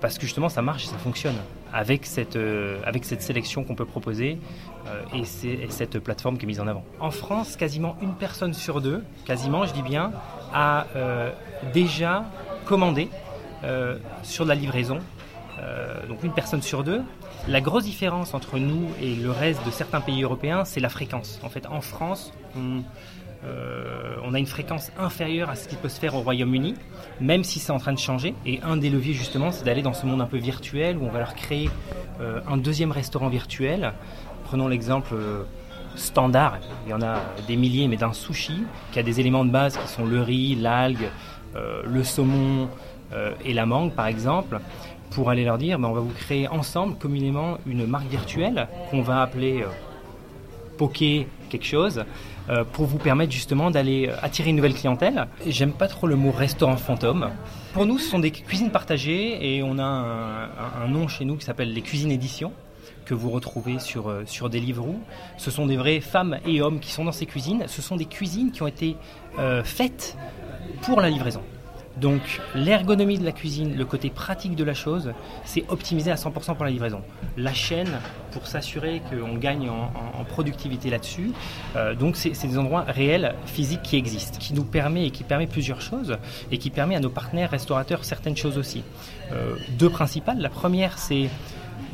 parce 0.00 0.16
que 0.16 0.26
justement 0.26 0.48
ça 0.48 0.62
marche 0.62 0.84
et 0.84 0.86
ça 0.86 0.98
fonctionne 0.98 1.34
avec 1.72 2.06
cette, 2.06 2.38
avec 2.84 3.04
cette 3.04 3.22
sélection 3.22 3.64
qu'on 3.64 3.74
peut 3.74 3.84
proposer, 3.84 4.38
euh, 4.88 5.18
et 5.18 5.68
cette 5.70 5.98
plateforme 5.98 6.38
qui 6.38 6.44
est 6.44 6.46
mise 6.46 6.60
en 6.60 6.66
avant. 6.66 6.84
En 7.00 7.10
France, 7.10 7.56
quasiment 7.56 7.96
une 8.00 8.14
personne 8.14 8.54
sur 8.54 8.80
deux, 8.80 9.04
quasiment 9.24 9.66
je 9.66 9.72
dis 9.72 9.82
bien, 9.82 10.12
a 10.52 10.86
euh, 10.96 11.30
déjà 11.74 12.24
commandé 12.64 13.08
euh, 13.64 13.98
sur 14.22 14.44
la 14.44 14.54
livraison. 14.54 14.98
donc 16.08 16.22
une 16.22 16.32
personne 16.32 16.62
sur 16.62 16.84
deux. 16.84 17.02
La 17.48 17.60
grosse 17.60 17.84
différence 17.84 18.32
entre 18.32 18.58
nous 18.58 18.88
et 19.02 19.16
le 19.16 19.30
reste 19.30 19.64
de 19.66 19.70
certains 19.70 20.00
pays 20.00 20.22
européens, 20.22 20.64
c'est 20.64 20.80
la 20.80 20.88
fréquence. 20.88 21.40
En 21.42 21.48
fait, 21.48 21.66
en 21.66 21.80
France, 21.80 22.32
on, 22.56 22.82
on, 24.24 24.34
a 24.34 24.38
une 24.38 24.46
fréquence 24.46 24.90
inférieure 24.98 25.48
à 25.48 25.56
ce 25.56 25.68
qui 25.68 25.76
peut 25.76 25.88
se 25.88 25.98
faire 25.98 26.14
au 26.14 26.20
Royaume-Uni, 26.20 26.74
même 27.20 27.44
si 27.44 27.58
c'est 27.58 27.72
en 27.72 27.78
train 27.78 27.92
de 27.92 27.98
changer. 27.98 28.34
Et 28.44 28.60
un 28.62 28.76
des 28.76 28.90
leviers, 28.90 29.14
justement, 29.14 29.52
c'est 29.52 29.64
d'aller 29.64 29.82
dans 29.82 29.94
ce 29.94 30.06
monde 30.06 30.20
un 30.20 30.26
peu 30.26 30.38
virtuel 30.38 30.98
où 30.98 31.04
on 31.04 31.10
va 31.10 31.20
leur 31.20 31.34
créer 31.34 31.70
un 32.20 32.56
deuxième 32.56 32.92
restaurant 32.92 33.28
virtuel 33.28 33.92
Prenons 34.48 34.68
l'exemple 34.68 35.12
euh, 35.12 35.44
standard, 35.94 36.56
il 36.86 36.90
y 36.90 36.94
en 36.94 37.02
a 37.02 37.20
des 37.46 37.56
milliers, 37.56 37.86
mais 37.86 37.98
d'un 37.98 38.14
sushi 38.14 38.64
qui 38.92 38.98
a 38.98 39.02
des 39.02 39.20
éléments 39.20 39.44
de 39.44 39.50
base 39.50 39.76
qui 39.76 39.86
sont 39.88 40.06
le 40.06 40.22
riz, 40.22 40.54
l'algue, 40.54 41.10
euh, 41.54 41.82
le 41.84 42.02
saumon 42.02 42.70
euh, 43.12 43.34
et 43.44 43.52
la 43.52 43.66
mangue 43.66 43.92
par 43.92 44.06
exemple, 44.06 44.58
pour 45.10 45.28
aller 45.28 45.44
leur 45.44 45.58
dire 45.58 45.78
ben, 45.78 45.88
on 45.88 45.92
va 45.92 46.00
vous 46.00 46.14
créer 46.14 46.48
ensemble 46.48 46.96
communément 46.96 47.58
une 47.66 47.86
marque 47.86 48.06
virtuelle 48.06 48.68
qu'on 48.90 49.02
va 49.02 49.20
appeler 49.20 49.66
Poké 50.78 51.26
quelque 51.50 51.66
chose 51.66 52.04
pour 52.72 52.86
vous 52.86 52.96
permettre 52.96 53.32
justement 53.32 53.70
d'aller 53.70 54.10
attirer 54.22 54.50
une 54.50 54.56
nouvelle 54.56 54.72
clientèle. 54.72 55.26
J'aime 55.46 55.72
pas 55.72 55.86
trop 55.86 56.06
le 56.06 56.16
mot 56.16 56.30
restaurant 56.30 56.78
fantôme. 56.78 57.30
Pour 57.74 57.84
nous, 57.84 57.98
ce 57.98 58.08
sont 58.08 58.18
des 58.18 58.30
cuisines 58.30 58.70
partagées 58.70 59.56
et 59.56 59.62
on 59.62 59.78
a 59.78 59.84
un 59.84 60.88
nom 60.88 61.08
chez 61.08 61.26
nous 61.26 61.36
qui 61.36 61.44
s'appelle 61.44 61.74
les 61.74 61.82
cuisines 61.82 62.10
éditions 62.10 62.52
que 63.08 63.14
vous 63.14 63.30
retrouvez 63.30 63.78
sur, 63.78 64.10
euh, 64.10 64.22
sur 64.26 64.50
Deliveroo. 64.50 65.00
Ce 65.38 65.50
sont 65.50 65.66
des 65.66 65.78
vraies 65.78 66.00
femmes 66.00 66.38
et 66.46 66.60
hommes 66.60 66.78
qui 66.78 66.92
sont 66.92 67.06
dans 67.06 67.12
ces 67.12 67.24
cuisines. 67.24 67.64
Ce 67.66 67.80
sont 67.80 67.96
des 67.96 68.04
cuisines 68.04 68.52
qui 68.52 68.62
ont 68.62 68.66
été 68.66 68.96
euh, 69.38 69.64
faites 69.64 70.16
pour 70.82 71.00
la 71.00 71.08
livraison. 71.08 71.40
Donc 72.00 72.40
l'ergonomie 72.54 73.18
de 73.18 73.24
la 73.24 73.32
cuisine, 73.32 73.76
le 73.76 73.84
côté 73.84 74.10
pratique 74.10 74.54
de 74.54 74.64
la 74.64 74.74
chose, 74.74 75.12
c'est 75.44 75.64
optimisé 75.68 76.10
à 76.10 76.14
100% 76.14 76.54
pour 76.54 76.64
la 76.64 76.70
livraison. 76.70 77.02
La 77.36 77.52
chaîne, 77.52 77.98
pour 78.32 78.46
s'assurer 78.46 79.02
qu'on 79.10 79.34
gagne 79.34 79.68
en, 79.68 80.24
productivité 80.28 80.90
là-dessus, 80.90 81.32
euh, 81.76 81.94
donc 81.94 82.16
c'est 82.16 82.46
des 82.46 82.58
endroits 82.58 82.82
réels, 82.82 83.34
physiques 83.46 83.82
qui 83.82 83.96
existent, 83.96 84.38
qui 84.38 84.52
nous 84.54 84.64
permet 84.64 85.06
et 85.06 85.10
qui 85.10 85.24
permet 85.24 85.46
plusieurs 85.46 85.80
choses, 85.80 86.18
et 86.50 86.58
qui 86.58 86.70
permet 86.70 86.94
à 86.94 87.00
nos 87.00 87.08
partenaires 87.08 87.50
restaurateurs 87.50 88.04
certaines 88.04 88.36
choses 88.36 88.58
aussi. 88.58 88.82
deux 89.78 89.90
principales. 89.90 90.38
La 90.38 90.50
première, 90.50 90.98
c'est 90.98 91.28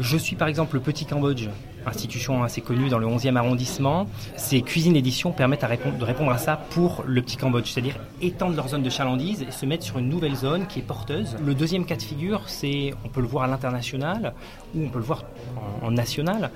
je 0.01 0.17
suis 0.17 0.37
par 0.37 0.49
exemple 0.49 0.77
le 0.77 0.81
petit 0.81 1.07
Cambodge 1.07 1.49
institution 1.87 2.43
assez 2.43 2.61
connue 2.61 2.89
dans 2.89 2.99
le 2.99 3.07
11e 3.07 3.37
arrondissement. 3.37 4.07
Ces 4.37 4.63
cuisines 4.63 4.97
éditions 4.97 5.33
permettent 5.33 5.65
de 5.65 6.05
répondre 6.05 6.31
à 6.31 6.39
ça 6.39 6.57
pour 6.71 7.05
le 7.07 7.23
petit 7.23 7.37
Cambodge, 7.37 7.71
c'est-à-dire 7.71 7.97
étendre 8.21 8.57
leur 8.57 8.69
zone 8.69 8.83
de 8.83 8.91
chalandise 8.91 9.43
et 9.43 9.51
se 9.51 9.67
mettre 9.67 9.85
sur 9.85 9.99
une 9.99 10.09
nouvelle 10.09 10.35
zone 10.35 10.67
qui 10.67 10.81
est 10.81 10.83
porteuse. 10.83 11.37
Le 11.45 11.55
deuxième 11.55 11.85
cas 11.85 11.97
de 11.97 12.03
figure, 12.03 12.43
c'est, 12.47 12.95
on 13.05 13.09
peut 13.09 13.21
le 13.21 13.27
voir 13.27 13.45
à 13.45 13.47
l'international 13.47 14.35
ou 14.75 14.85
on 14.85 14.89
peut 14.89 14.99
le 14.99 15.05
voir 15.05 15.25
en, 15.83 15.91
national, 15.91 16.51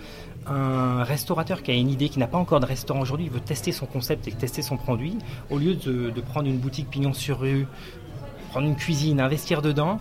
un 0.46 1.04
restaurateur 1.04 1.62
qui 1.62 1.70
a 1.70 1.74
une 1.74 1.90
idée, 1.90 2.08
qui 2.08 2.18
n'a 2.18 2.26
pas 2.26 2.38
encore 2.38 2.60
de 2.60 2.66
restaurant 2.66 3.00
aujourd'hui, 3.00 3.28
veut 3.28 3.40
tester 3.40 3.72
son 3.72 3.86
concept 3.86 4.28
et 4.28 4.32
tester 4.32 4.62
son 4.62 4.76
produit, 4.76 5.16
au 5.50 5.58
lieu 5.58 5.74
de, 5.74 6.10
de 6.10 6.20
prendre 6.20 6.48
une 6.48 6.58
boutique 6.58 6.88
pignon 6.90 7.12
sur 7.12 7.40
rue, 7.40 7.66
prendre 8.50 8.66
une 8.66 8.76
cuisine, 8.76 9.20
investir 9.20 9.62
dedans, 9.62 9.98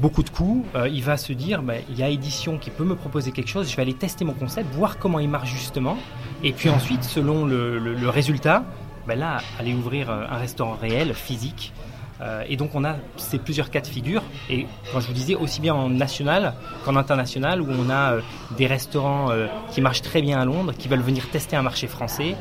beaucoup 0.00 0.22
de 0.22 0.30
coûts, 0.30 0.64
euh, 0.74 0.88
il 0.88 1.02
va 1.02 1.16
se 1.16 1.32
dire 1.32 1.62
bah, 1.62 1.74
il 1.88 1.98
y 1.98 2.02
a 2.02 2.08
édition 2.08 2.58
qui 2.58 2.70
peut 2.70 2.84
me 2.84 2.94
proposer 2.94 3.32
quelque 3.32 3.48
chose, 3.48 3.70
je 3.70 3.76
vais 3.76 3.82
aller 3.82 3.94
tester 3.94 4.24
mon 4.24 4.34
concept, 4.34 4.72
voir 4.74 4.98
comment 4.98 5.18
il 5.18 5.28
marche 5.28 5.50
justement, 5.50 5.96
et 6.42 6.52
puis 6.52 6.68
ensuite, 6.68 7.04
selon 7.04 7.44
le, 7.46 8.08
résultat, 8.08 8.64
bah, 9.06 9.14
là, 9.14 9.38
aller 9.58 9.74
ouvrir 9.74 10.10
euh, 10.10 10.24
un 10.30 10.36
restaurant 10.36 10.76
réel, 10.80 11.14
physique. 11.14 11.72
Euh, 12.20 12.44
et 12.48 12.56
donc 12.56 12.74
on 12.74 12.84
a 12.84 12.96
ces 13.16 13.38
plusieurs 13.38 13.70
cas 13.70 13.80
de 13.80 13.86
figure, 13.86 14.22
et 14.48 14.66
quand 14.92 15.00
je 15.00 15.08
vous 15.08 15.12
disais 15.12 15.34
aussi 15.34 15.60
bien 15.60 15.74
en 15.74 15.88
national 15.88 16.54
qu'en 16.84 16.94
international, 16.96 17.60
où 17.60 17.66
on 17.68 17.90
a 17.90 18.18
des 18.56 18.66
restaurants 18.66 19.30
qui 19.72 19.80
marchent 19.80 20.02
très 20.02 20.22
bien 20.22 20.40
à 20.40 20.44
Londres, 20.44 20.72
qui 20.76 20.88
veulent 20.88 21.00
venir 21.00 21.28
tester 21.30 21.56
un 21.56 21.62
marché 21.62 21.88
français. 21.88 22.36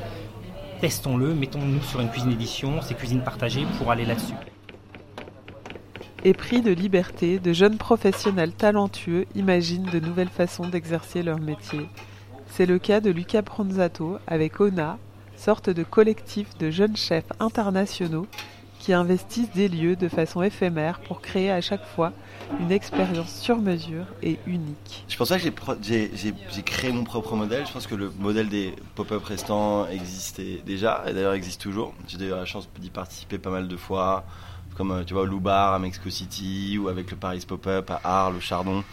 Testons-le, 0.81 1.33
mettons-nous 1.33 1.81
sur 1.83 1.99
une 2.01 2.09
cuisine 2.09 2.31
édition, 2.31 2.81
ces 2.81 2.95
cuisines 2.95 3.21
partagées 3.21 3.65
pour 3.77 3.91
aller 3.91 4.05
là-dessus. 4.05 4.33
Épris 6.23 6.61
de 6.61 6.71
liberté, 6.71 7.39
de 7.39 7.51
jeunes 7.51 7.79
professionnels 7.79 8.53
talentueux 8.53 9.25
imaginent 9.33 9.89
de 9.91 9.99
nouvelles 9.99 10.29
façons 10.29 10.67
d'exercer 10.67 11.23
leur 11.23 11.39
métier. 11.39 11.87
C'est 12.45 12.67
le 12.67 12.77
cas 12.77 12.99
de 12.99 13.09
Luca 13.09 13.41
Pronzato 13.41 14.19
avec 14.27 14.59
ONA, 14.59 14.99
sorte 15.35 15.71
de 15.71 15.81
collectif 15.81 16.55
de 16.59 16.69
jeunes 16.69 16.95
chefs 16.95 17.31
internationaux 17.39 18.27
qui 18.77 18.93
investissent 18.93 19.51
des 19.55 19.67
lieux 19.67 19.95
de 19.95 20.07
façon 20.09 20.43
éphémère 20.43 20.99
pour 21.01 21.21
créer 21.21 21.49
à 21.49 21.59
chaque 21.59 21.85
fois 21.85 22.13
une 22.59 22.71
expérience 22.71 23.33
sur 23.33 23.57
mesure 23.57 24.05
et 24.21 24.37
unique. 24.45 25.05
Je 25.07 25.17
pense 25.17 25.29
que 25.29 25.39
j'ai 25.39 26.63
créé 26.63 26.91
mon 26.91 27.03
propre 27.03 27.35
modèle. 27.35 27.65
Je 27.65 27.73
pense 27.73 27.87
que 27.87 27.95
le 27.95 28.11
modèle 28.19 28.49
des 28.49 28.75
pop-up 28.93 29.23
restaurants 29.23 29.87
existait 29.87 30.61
déjà 30.65 31.03
et 31.07 31.13
d'ailleurs 31.13 31.33
existe 31.33 31.61
toujours. 31.61 31.95
J'ai 32.07 32.23
eu 32.23 32.29
la 32.29 32.45
chance 32.45 32.69
d'y 32.79 32.91
participer 32.91 33.39
pas 33.39 33.49
mal 33.49 33.67
de 33.67 33.75
fois 33.75 34.23
comme 34.75 34.91
euh, 34.91 35.03
tu 35.03 35.13
vois 35.13 35.23
au 35.23 35.25
Loubar 35.25 35.73
à 35.73 35.79
Mexico 35.79 36.09
City 36.09 36.77
ou 36.79 36.87
avec 36.87 37.11
le 37.11 37.17
Paris 37.17 37.43
Pop-Up 37.47 37.89
à 37.91 38.01
Arles, 38.03 38.35
au 38.35 38.39
Chardon. 38.39 38.83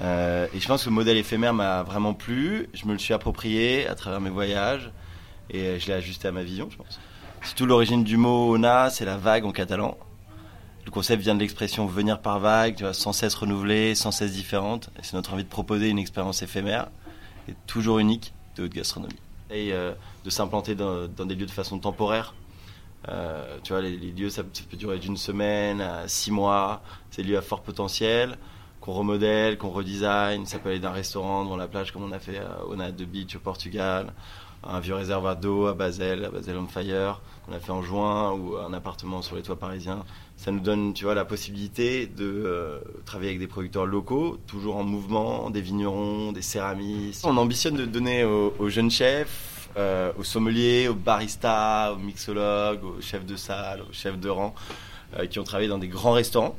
Euh, 0.00 0.46
et 0.54 0.60
je 0.60 0.66
pense 0.66 0.84
que 0.84 0.88
le 0.88 0.94
modèle 0.94 1.16
éphémère 1.16 1.54
m'a 1.54 1.82
vraiment 1.82 2.14
plu. 2.14 2.68
Je 2.74 2.86
me 2.86 2.92
le 2.92 2.98
suis 2.98 3.14
approprié 3.14 3.86
à 3.86 3.94
travers 3.94 4.20
mes 4.20 4.30
voyages 4.30 4.90
et 5.50 5.60
euh, 5.60 5.78
je 5.78 5.86
l'ai 5.86 5.94
ajusté 5.94 6.28
à 6.28 6.32
ma 6.32 6.42
vision, 6.42 6.68
je 6.70 6.76
pense. 6.76 7.00
Surtout 7.42 7.66
l'origine 7.66 8.04
du 8.04 8.16
mot 8.16 8.54
ona, 8.54 8.90
c'est 8.90 9.04
la 9.04 9.16
vague 9.16 9.44
en 9.44 9.52
catalan. 9.52 9.96
Le 10.84 10.90
concept 10.90 11.22
vient 11.22 11.34
de 11.34 11.40
l'expression 11.40 11.86
venir 11.86 12.20
par 12.20 12.40
vague, 12.40 12.76
tu 12.76 12.84
vois, 12.84 12.94
sans 12.94 13.12
cesse 13.12 13.34
renouvelée, 13.34 13.94
sans 13.94 14.10
cesse 14.10 14.32
différente. 14.32 14.90
Et 14.98 15.00
c'est 15.02 15.14
notre 15.14 15.32
envie 15.32 15.44
de 15.44 15.48
proposer 15.48 15.88
une 15.88 15.98
expérience 15.98 16.42
éphémère 16.42 16.88
et 17.48 17.54
toujours 17.66 17.98
unique 17.98 18.32
de 18.56 18.64
haute 18.64 18.72
gastronomie. 18.72 19.14
Et 19.50 19.72
de 19.72 20.30
s'implanter 20.30 20.76
dans, 20.76 21.08
dans, 21.08 21.26
des 21.26 21.34
lieux 21.34 21.46
de 21.46 21.50
façon 21.50 21.80
temporaire 21.80 22.34
euh, 23.08 23.58
tu 23.62 23.72
vois, 23.72 23.82
les, 23.82 23.96
lieux, 23.96 24.30
ça, 24.30 24.42
peut 24.42 24.76
durer 24.76 24.98
d'une 24.98 25.16
semaine 25.16 25.80
à 25.80 26.06
six 26.08 26.30
mois. 26.30 26.82
C'est 27.10 27.22
des 27.22 27.28
lieux 27.28 27.38
à 27.38 27.42
fort 27.42 27.62
potentiel 27.62 28.36
qu'on 28.80 28.92
remodèle, 28.92 29.58
qu'on 29.58 29.70
redesign. 29.70 30.46
Ça 30.46 30.58
peut 30.58 30.70
aller 30.70 30.78
d'un 30.78 30.90
restaurant 30.90 31.44
devant 31.44 31.56
la 31.56 31.68
plage, 31.68 31.92
comme 31.92 32.04
on 32.04 32.12
a 32.12 32.18
fait 32.18 32.40
au 32.66 32.76
Nat 32.76 32.92
de 32.92 33.04
Beach 33.04 33.36
au 33.36 33.38
Portugal, 33.38 34.12
un 34.62 34.80
vieux 34.80 34.94
réservoir 34.94 35.36
d'eau 35.36 35.66
à 35.66 35.74
Basel, 35.74 36.24
à 36.24 36.30
Basel 36.30 36.56
on 36.56 36.66
Fire, 36.66 37.20
qu'on 37.44 37.52
a 37.52 37.58
fait 37.58 37.72
en 37.72 37.82
juin, 37.82 38.32
ou 38.32 38.56
un 38.56 38.72
appartement 38.72 39.22
sur 39.22 39.36
les 39.36 39.42
toits 39.42 39.58
parisiens. 39.58 40.04
Ça 40.36 40.50
nous 40.50 40.60
donne, 40.60 40.94
tu 40.94 41.04
vois, 41.04 41.14
la 41.14 41.26
possibilité 41.26 42.06
de 42.06 42.24
euh, 42.24 42.78
travailler 43.04 43.30
avec 43.30 43.40
des 43.40 43.46
producteurs 43.46 43.84
locaux, 43.84 44.38
toujours 44.46 44.76
en 44.76 44.84
mouvement, 44.84 45.50
des 45.50 45.60
vignerons, 45.60 46.32
des 46.32 46.42
céramistes. 46.42 47.26
On 47.26 47.36
ambitionne 47.36 47.76
de 47.76 47.84
donner 47.84 48.24
aux 48.24 48.68
jeunes 48.70 48.90
chefs 48.90 49.59
euh, 49.76 50.12
aux 50.18 50.24
sommeliers, 50.24 50.88
aux 50.88 50.94
baristas, 50.94 51.92
aux 51.92 51.96
mixologues, 51.96 52.82
aux 52.82 53.00
chefs 53.00 53.24
de 53.24 53.36
salle, 53.36 53.82
aux 53.82 53.92
chefs 53.92 54.18
de 54.18 54.28
rang, 54.28 54.54
euh, 55.16 55.26
qui 55.26 55.38
ont 55.38 55.44
travaillé 55.44 55.68
dans 55.68 55.78
des 55.78 55.88
grands 55.88 56.12
restaurants. 56.12 56.56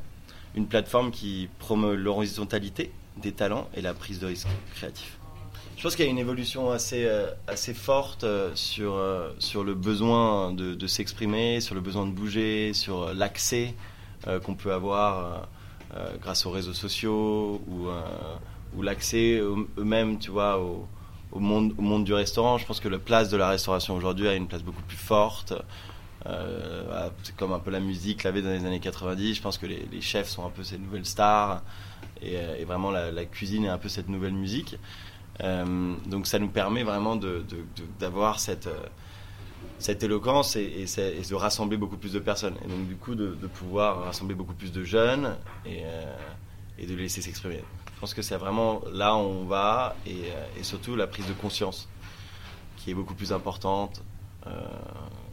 Une 0.56 0.68
plateforme 0.68 1.12
qui 1.12 1.50
promeut 1.60 1.96
l'horizontalité 1.96 2.92
des 3.18 3.34
talents 3.34 3.70
et 3.76 3.82
la 3.82 3.94
prise 3.94 4.20
de 4.20 4.28
risque 4.28 4.48
créatif. 4.76 5.18
Je 5.76 5.84
pense 5.84 5.96
qu'il 5.96 6.06
y 6.06 6.08
a 6.08 6.12
une 6.12 6.20
évolution 6.20 6.72
assez, 6.72 7.06
euh, 7.06 7.30
assez 7.48 7.74
forte 7.74 8.26
sur, 8.56 9.02
sur 9.40 9.64
le 9.64 9.74
besoin 9.74 10.54
de, 10.54 10.74
de 10.74 10.88
s'exprimer, 10.88 11.60
sur 11.60 11.76
le 11.76 11.82
besoin 11.82 12.06
de 12.06 12.12
bouger, 12.12 12.74
sur 12.74 13.14
l'accès 13.14 13.74
qu'on 14.44 14.54
peut 14.54 14.72
avoir 14.72 15.48
grâce 16.22 16.46
aux 16.46 16.52
réseaux 16.52 16.76
sociaux 16.76 17.60
ou, 17.68 17.88
ou 18.76 18.82
l'accès 18.84 19.42
eux-mêmes, 19.42 20.20
tu 20.20 20.30
vois, 20.30 20.60
aux, 20.60 20.88
au 21.32 21.40
monde, 21.40 22.04
du 22.04 22.14
restaurant. 22.14 22.58
Je 22.58 22.66
pense 22.66 22.80
que 22.80 22.90
la 22.90 23.00
place 23.00 23.30
de 23.30 23.38
la 23.38 23.50
restauration 23.50 23.96
aujourd'hui 23.96 24.28
a 24.28 24.36
une 24.36 24.48
place 24.48 24.64
beaucoup 24.64 24.82
plus 24.84 24.98
forte. 24.98 25.54
Euh, 26.28 27.10
c'est 27.24 27.36
comme 27.36 27.52
un 27.52 27.60
peu 27.60 27.72
la 27.72 27.80
musique 27.80 28.24
l'avait 28.24 28.42
dans 28.42 28.50
les 28.50 28.66
années 28.66 28.80
90. 28.80 29.36
Je 29.36 29.42
pense 29.42 29.58
que 29.58 29.66
les, 29.66 30.02
chefs 30.02 30.28
sont 30.28 30.46
un 30.46 30.50
peu 30.50 30.64
ces 30.64 30.78
nouvelles 30.78 31.06
stars 31.06 31.64
et, 32.22 32.38
euh, 32.38 32.64
vraiment 32.66 32.92
la, 32.92 33.26
cuisine 33.26 33.66
est 33.66 33.70
un 33.70 33.78
peu 33.78 33.90
cette 33.90 34.10
nouvelle 34.10 34.34
musique. 34.34 34.78
Euh, 35.42 35.96
donc 36.06 36.28
ça 36.28 36.38
nous 36.38 36.50
permet 36.50 36.84
vraiment 36.84 37.18
d'avoir 38.00 38.40
cette, 38.40 38.68
éloquence 40.04 40.56
et, 40.56 40.86
de 40.88 41.36
rassembler 41.36 41.78
beaucoup 41.78 41.98
plus 41.98 42.14
de 42.14 42.20
personnes. 42.20 42.56
Et 42.64 42.68
donc 42.68 42.88
du 42.88 42.96
coup 42.96 43.16
de, 43.16 43.34
pouvoir 43.48 44.04
rassembler 44.04 44.36
beaucoup 44.36 44.54
plus 44.54 44.72
de 44.72 44.84
jeunes 44.84 45.36
et 45.66 46.86
de 46.86 46.94
les 46.94 47.04
laisser 47.04 47.22
s'exprimer. 47.22 47.62
Je 48.02 48.08
pense 48.08 48.16
que 48.16 48.24
c'est 48.24 48.38
vraiment 48.38 48.82
là 48.92 49.14
où 49.14 49.20
on 49.20 49.46
va 49.46 49.96
et, 50.08 50.32
euh, 50.32 50.64
surtout 50.64 50.96
la 50.96 51.06
prise 51.06 51.28
de 51.28 51.34
conscience 51.34 51.88
qui 52.78 52.90
est 52.90 52.96
beaucoup 52.96 53.14
plus 53.14 53.32
importante 53.32 54.02
euh, 54.48 54.50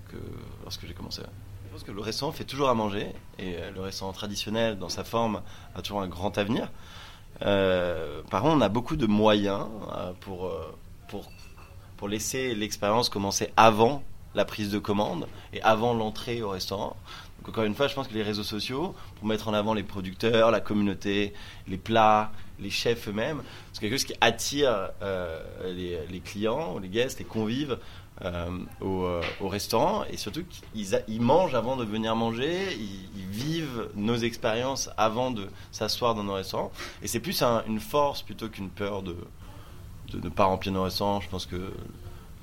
que 0.07 0.19
lorsque 0.65 0.87
j'ai 0.87 0.93
commencé. 0.93 1.23
Je 1.65 1.73
pense 1.73 1.83
que 1.83 1.93
le 1.93 2.03
restaurant 2.03 2.31
fait 2.31 2.45
toujours 2.45 2.69
à 2.69 2.75
manger 2.75 3.07
et 3.39 3.57
euh, 3.57 3.71
le 3.71 3.81
restaurant 3.81 4.13
traditionnel 4.13 4.79
dans 4.79 4.91
sa 4.91 5.03
forme 5.03 5.41
a 5.75 5.81
toujours 5.81 6.03
un 6.03 6.09
grand 6.09 6.37
avenir. 6.37 6.71
par 7.41 8.43
contre, 8.43 8.57
on 8.57 8.61
a 8.61 8.69
beaucoup 8.69 8.97
de 8.97 9.07
moyens 9.07 9.65
pour, 10.21 10.53
pour, 11.09 11.25
pour 11.97 12.07
laisser 12.07 12.55
l'expérience 12.55 13.09
commencer 13.09 13.51
avant 13.57 14.03
la 14.35 14.45
prise 14.45 14.71
de 14.71 14.79
commande 14.79 15.27
et 15.55 15.63
avant 15.63 15.95
l'entrée 15.95 16.43
au 16.43 16.51
restaurant. 16.51 16.97
Encore 17.49 17.65
une 17.65 17.75
fois, 17.75 17.89
je 17.89 17.95
pense 17.95 18.09
que 18.09 18.15
les 18.15 18.23
réseaux 18.23 18.43
sociaux, 18.43 18.95
pour 19.17 19.27
mettre 19.27 19.49
en 19.49 19.55
avant 19.55 19.73
les 19.73 19.83
producteurs, 19.83 20.51
la 20.51 20.61
communauté, 20.61 21.33
les 21.67 21.79
plats, 21.79 22.31
les 22.61 22.69
chefs 22.69 23.09
eux-mêmes, 23.09 23.43
c'est 23.73 23.81
quelque 23.81 23.93
chose 23.93 24.05
qui 24.05 24.15
attire 24.21 24.91
euh, 25.03 25.41
les, 26.11 26.21
clients, 26.21 26.79
les 26.79 26.89
guests, 26.89 27.19
les 27.21 27.25
convives 27.25 27.79
euh, 28.23 28.51
euh, 28.83 29.23
au, 29.41 29.49
restaurant 29.49 30.05
et 30.11 30.19
surtout 30.19 30.45
qu'ils 30.73 31.03
ils 31.09 31.23
mangent 31.23 31.55
avant 31.55 31.77
de 31.77 31.85
venir 31.85 32.15
manger, 32.17 32.77
ils, 32.77 33.27
vivent 33.31 33.89
nos 33.95 34.17
expériences 34.17 34.91
avant 34.97 35.31
de 35.31 35.49
s'asseoir 35.71 36.15
dans 36.15 36.25
nos 36.25 36.35
restaurants 36.35 36.73
et 37.03 37.07
c'est 37.07 37.21
plus 37.21 37.43
une 37.43 37.81
force 37.81 38.23
plutôt 38.23 38.49
qu'une 38.49 38.69
peur 38.69 39.03
de, 39.03 39.17
de 40.13 40.21
ne 40.21 40.29
pas 40.29 40.45
remplir 40.45 40.73
nos 40.73 40.83
restaurants. 40.83 41.21
Je 41.21 41.29
pense 41.29 41.47
que 41.47 41.73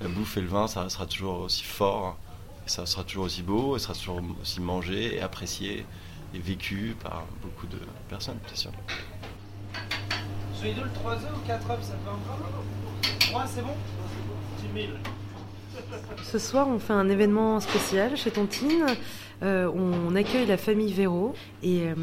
la 0.00 0.08
bouffe 0.08 0.36
et 0.36 0.40
le 0.40 0.48
vin, 0.48 0.66
ça 0.66 0.82
restera 0.82 1.06
toujours 1.06 1.40
aussi 1.40 1.64
fort, 1.64 2.18
et 2.66 2.68
ça 2.68 2.84
sera 2.86 3.04
toujours 3.04 3.24
aussi 3.26 3.42
beau, 3.42 3.76
et 3.76 3.78
ça 3.78 3.94
sera 3.94 3.94
toujours 3.94 4.20
aussi 4.42 4.60
mangé 4.60 5.16
et 5.16 5.20
apprécié 5.20 5.86
et 6.34 6.38
vécu 6.38 6.96
par 7.02 7.24
beaucoup 7.42 7.66
de 7.66 7.78
personnes, 8.08 8.38
c'est 8.48 8.56
sûr. 8.56 8.72
Je 10.58 10.62
vais 10.62 10.74
le 10.74 10.90
3 10.94 11.12
œufs 11.12 11.20
ou 11.36 11.46
4 11.46 11.70
œufs, 11.70 11.82
ça 11.82 11.94
peut 12.04 12.10
encore? 12.10 12.40
3, 13.20 13.46
c'est 13.46 13.62
bon? 13.62 13.74
10 14.74 14.82
000. 14.86 14.92
Ce 16.24 16.38
soir, 16.38 16.68
on 16.68 16.78
fait 16.78 16.92
un 16.92 17.08
événement 17.08 17.60
spécial 17.60 18.16
chez 18.16 18.30
Tontine. 18.30 18.86
Euh, 19.42 19.70
on 19.74 20.16
accueille 20.16 20.46
la 20.46 20.56
famille 20.56 20.92
Véro 20.92 21.34
et 21.62 21.82
euh, 21.82 21.94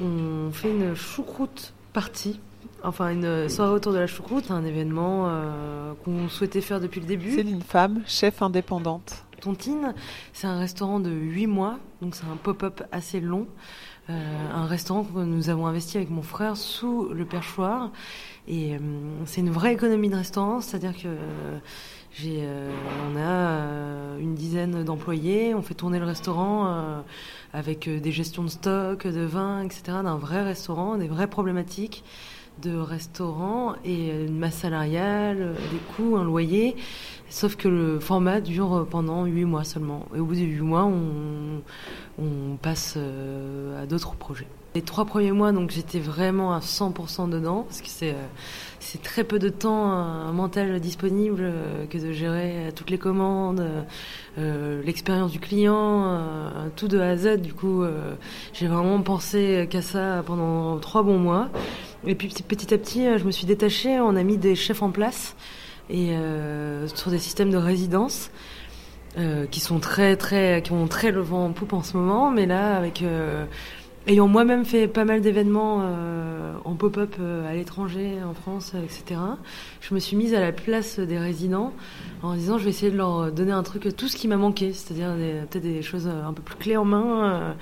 on 0.00 0.50
fait 0.52 0.70
une 0.70 0.94
choucroute 0.94 1.74
partie. 1.92 2.40
Enfin, 2.82 3.10
une 3.10 3.48
soirée 3.48 3.72
autour 3.72 3.92
de 3.92 3.98
la 3.98 4.06
choucroute, 4.06 4.50
un 4.50 4.64
événement 4.64 5.26
euh, 5.28 5.92
qu'on 6.04 6.28
souhaitait 6.28 6.60
faire 6.60 6.80
depuis 6.80 7.00
le 7.00 7.06
début. 7.06 7.34
C'est 7.34 7.42
une 7.42 7.62
femme, 7.62 8.02
chef 8.06 8.42
indépendante. 8.42 9.24
Tontine, 9.42 9.92
c'est 10.32 10.46
un 10.46 10.58
restaurant 10.58 11.00
de 11.00 11.10
8 11.10 11.48
mois, 11.48 11.78
donc 12.00 12.14
c'est 12.14 12.26
un 12.26 12.36
pop-up 12.36 12.84
assez 12.92 13.20
long. 13.20 13.48
un 14.08 14.66
restaurant 14.66 15.02
que 15.04 15.18
nous 15.18 15.50
avons 15.50 15.66
investi 15.66 15.96
avec 15.96 16.10
mon 16.10 16.22
frère 16.22 16.56
sous 16.56 17.08
le 17.08 17.24
perchoir. 17.24 17.90
Et 18.46 18.76
c'est 19.26 19.40
une 19.40 19.50
vraie 19.50 19.72
économie 19.72 20.10
de 20.10 20.16
restaurant, 20.16 20.60
c'est-à-dire 20.60 20.96
que 20.96 21.08
j'ai, 22.12 22.46
on 23.10 23.16
a 23.16 24.16
une 24.20 24.34
dizaine 24.34 24.84
d'employés, 24.84 25.54
on 25.54 25.62
fait 25.62 25.74
tourner 25.74 25.98
le 25.98 26.06
restaurant 26.06 27.02
avec 27.52 27.88
des 27.88 28.12
gestions 28.12 28.44
de 28.44 28.48
stock, 28.48 29.06
de 29.06 29.22
vin, 29.22 29.62
etc., 29.62 29.82
d'un 30.04 30.16
vrai 30.16 30.42
restaurant, 30.42 30.96
des 30.96 31.08
vraies 31.08 31.28
problématiques 31.28 32.04
de 32.60 32.76
restaurant 32.76 33.74
et 33.84 34.10
une 34.10 34.38
masse 34.38 34.58
salariale, 34.58 35.54
des 35.70 35.78
coûts, 35.94 36.16
un 36.16 36.24
loyer. 36.24 36.76
Sauf 37.28 37.56
que 37.56 37.68
le 37.68 37.98
format 37.98 38.40
dure 38.40 38.86
pendant 38.90 39.24
8 39.24 39.44
mois 39.46 39.64
seulement. 39.64 40.06
Et 40.14 40.20
au 40.20 40.26
bout 40.26 40.34
de 40.34 40.40
8 40.40 40.60
mois, 40.60 40.84
on, 40.84 41.62
on 42.18 42.56
passe 42.56 42.94
euh, 42.96 43.82
à 43.82 43.86
d'autres 43.86 44.14
projets. 44.16 44.48
Les 44.74 44.80
trois 44.80 45.04
premiers 45.04 45.32
mois, 45.32 45.52
donc 45.52 45.70
j'étais 45.70 45.98
vraiment 45.98 46.54
à 46.54 46.60
100% 46.60 47.28
dedans, 47.28 47.64
parce 47.68 47.82
que 47.82 47.88
c'est 47.88 48.12
euh, 48.12 48.26
c'est 48.80 49.02
très 49.02 49.22
peu 49.22 49.38
de 49.38 49.50
temps 49.50 49.90
un 49.92 50.32
mental 50.32 50.80
disponible 50.80 51.42
euh, 51.42 51.86
que 51.86 51.98
de 51.98 52.10
gérer 52.12 52.70
toutes 52.74 52.88
les 52.88 52.96
commandes, 52.98 53.62
l'expérience 54.36 55.30
du 55.30 55.40
client, 55.40 56.18
tout 56.74 56.88
de 56.88 56.98
A 56.98 57.10
à 57.10 57.16
Z. 57.16 57.40
Du 57.40 57.52
coup, 57.52 57.84
j'ai 58.54 58.66
vraiment 58.66 59.00
pensé 59.02 59.68
qu'à 59.70 59.82
ça 59.82 60.22
pendant 60.26 60.78
trois 60.78 61.02
bons 61.02 61.18
mois. 61.18 61.50
Et 62.06 62.14
puis 62.14 62.28
petit 62.28 62.72
à 62.72 62.78
petit, 62.78 63.06
je 63.18 63.24
me 63.24 63.30
suis 63.30 63.46
détachée. 63.46 64.00
On 64.00 64.16
a 64.16 64.22
mis 64.22 64.38
des 64.38 64.54
chefs 64.56 64.82
en 64.82 64.90
place 64.90 65.36
et 65.90 66.16
sur 66.94 67.10
des 67.10 67.18
systèmes 67.18 67.50
de 67.50 67.58
résidence. 67.58 68.30
Euh, 69.18 69.44
qui 69.46 69.60
sont 69.60 69.78
très 69.78 70.16
très 70.16 70.62
qui 70.62 70.72
ont 70.72 70.88
très 70.88 71.10
le 71.10 71.20
vent 71.20 71.44
en 71.44 71.52
poupe 71.52 71.74
en 71.74 71.82
ce 71.82 71.98
moment 71.98 72.30
mais 72.30 72.46
là 72.46 72.78
avec 72.78 73.02
euh, 73.02 73.44
ayant 74.06 74.28
moi-même 74.28 74.64
fait 74.64 74.88
pas 74.88 75.04
mal 75.04 75.20
d'événements 75.20 75.80
euh, 75.82 76.54
en 76.64 76.74
pop-up 76.74 77.16
à 77.48 77.54
l'étranger 77.54 78.18
en 78.24 78.34
France 78.34 78.74
etc 78.74 79.20
je 79.80 79.94
me 79.94 80.00
suis 80.00 80.16
mise 80.16 80.34
à 80.34 80.40
la 80.40 80.52
place 80.52 80.98
des 80.98 81.18
résidents 81.18 81.72
en 82.22 82.34
disant 82.34 82.58
je 82.58 82.64
vais 82.64 82.70
essayer 82.70 82.90
de 82.90 82.96
leur 82.96 83.30
donner 83.32 83.52
un 83.52 83.62
truc 83.62 83.96
tout 83.96 84.08
ce 84.08 84.16
qui 84.16 84.28
m'a 84.28 84.36
manqué 84.36 84.72
c'est-à-dire 84.72 85.14
peut-être 85.48 85.62
des 85.62 85.82
choses 85.82 86.08
un 86.08 86.32
peu 86.32 86.42
plus 86.42 86.56
clés 86.56 86.76
en 86.76 86.84
main 86.84 87.54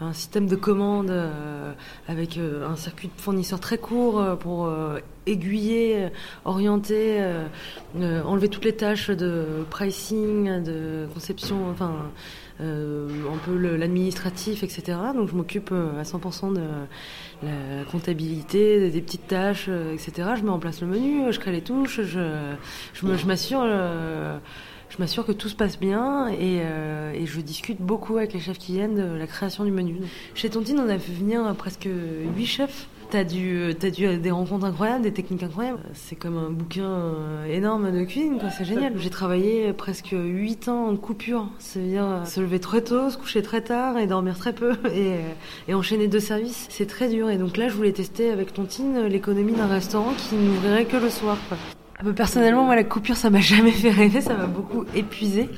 un 0.00 0.12
système 0.12 0.46
de 0.46 0.56
commande 0.56 1.10
euh, 1.10 1.72
avec 2.06 2.38
euh, 2.38 2.68
un 2.68 2.76
circuit 2.76 3.08
de 3.08 3.20
fournisseurs 3.20 3.58
très 3.58 3.78
court 3.78 4.20
euh, 4.20 4.36
pour 4.36 4.70
aiguiller, 5.26 6.08
orienter, 6.46 7.22
enlever 7.94 8.48
toutes 8.48 8.64
les 8.64 8.74
tâches 8.74 9.10
de 9.10 9.44
pricing, 9.68 10.62
de 10.62 11.06
conception, 11.12 11.68
enfin 11.70 11.92
un 12.60 13.38
peu 13.44 13.56
l'administratif, 13.76 14.62
etc. 14.62 14.98
Donc 15.14 15.28
je 15.28 15.34
m'occupe 15.34 15.72
à 15.72 16.02
100% 16.02 16.54
de 16.54 16.60
la 17.42 17.84
comptabilité, 17.90 18.90
des 18.90 19.00
petites 19.00 19.26
tâches, 19.26 19.68
etc. 19.68 20.30
Je 20.36 20.42
mets 20.42 20.50
en 20.50 20.58
place 20.58 20.80
le 20.80 20.86
menu, 20.86 21.32
je 21.32 21.38
crée 21.38 21.52
les 21.52 21.62
touches, 21.62 22.00
je, 22.02 22.54
je 22.94 23.26
m'assure 23.26 23.64
je 24.90 24.96
m'assure 24.98 25.26
que 25.26 25.32
tout 25.32 25.48
se 25.48 25.54
passe 25.54 25.78
bien 25.78 26.28
et, 26.28 26.60
euh, 26.62 27.12
et, 27.12 27.26
je 27.26 27.40
discute 27.40 27.80
beaucoup 27.80 28.16
avec 28.16 28.32
les 28.32 28.40
chefs 28.40 28.58
qui 28.58 28.72
viennent 28.72 28.94
de 28.94 29.16
la 29.16 29.26
création 29.26 29.64
du 29.64 29.70
menu. 29.70 29.96
Chez 30.34 30.50
Tontine, 30.50 30.80
on 30.80 30.88
a 30.88 30.98
fait 30.98 31.12
venir 31.12 31.54
presque 31.56 31.88
8 32.36 32.46
chefs. 32.46 32.88
T'as 33.10 33.24
dû, 33.24 33.74
as 33.82 33.90
dû 33.90 34.18
des 34.18 34.30
rencontres 34.30 34.66
incroyables, 34.66 35.02
des 35.02 35.12
techniques 35.12 35.42
incroyables. 35.42 35.80
C'est 35.94 36.14
comme 36.14 36.36
un 36.36 36.50
bouquin 36.50 36.84
euh, 36.84 37.46
énorme 37.46 37.90
de 37.90 38.04
cuisine, 38.04 38.38
quoi. 38.38 38.50
C'est 38.50 38.66
génial. 38.66 38.92
J'ai 38.98 39.08
travaillé 39.08 39.72
presque 39.72 40.12
8 40.12 40.68
ans 40.68 40.88
en 40.88 40.96
coupure. 40.96 41.48
C'est-à-dire 41.58 42.04
euh, 42.04 42.24
se 42.26 42.40
lever 42.40 42.60
très 42.60 42.82
tôt, 42.82 43.08
se 43.08 43.16
coucher 43.16 43.40
très 43.40 43.62
tard 43.62 43.96
et 43.96 44.06
dormir 44.06 44.36
très 44.36 44.52
peu 44.52 44.72
et, 44.94 45.14
et 45.68 45.74
enchaîner 45.74 46.06
deux 46.06 46.20
services. 46.20 46.66
C'est 46.68 46.86
très 46.86 47.08
dur. 47.08 47.30
Et 47.30 47.38
donc 47.38 47.56
là, 47.56 47.68
je 47.68 47.74
voulais 47.74 47.92
tester 47.92 48.30
avec 48.30 48.52
Tontine 48.52 49.06
l'économie 49.06 49.54
d'un 49.54 49.68
restaurant 49.68 50.12
qui 50.12 50.34
n'ouvrirait 50.34 50.84
que 50.84 50.98
le 50.98 51.08
soir, 51.08 51.38
personnellement, 52.14 52.64
moi, 52.64 52.76
la 52.76 52.84
coupure, 52.84 53.16
ça 53.16 53.30
m'a 53.30 53.40
jamais 53.40 53.72
fait 53.72 53.90
rêver, 53.90 54.20
ça 54.20 54.34
m'a 54.34 54.46
beaucoup 54.46 54.84
épuisé. 54.94 55.48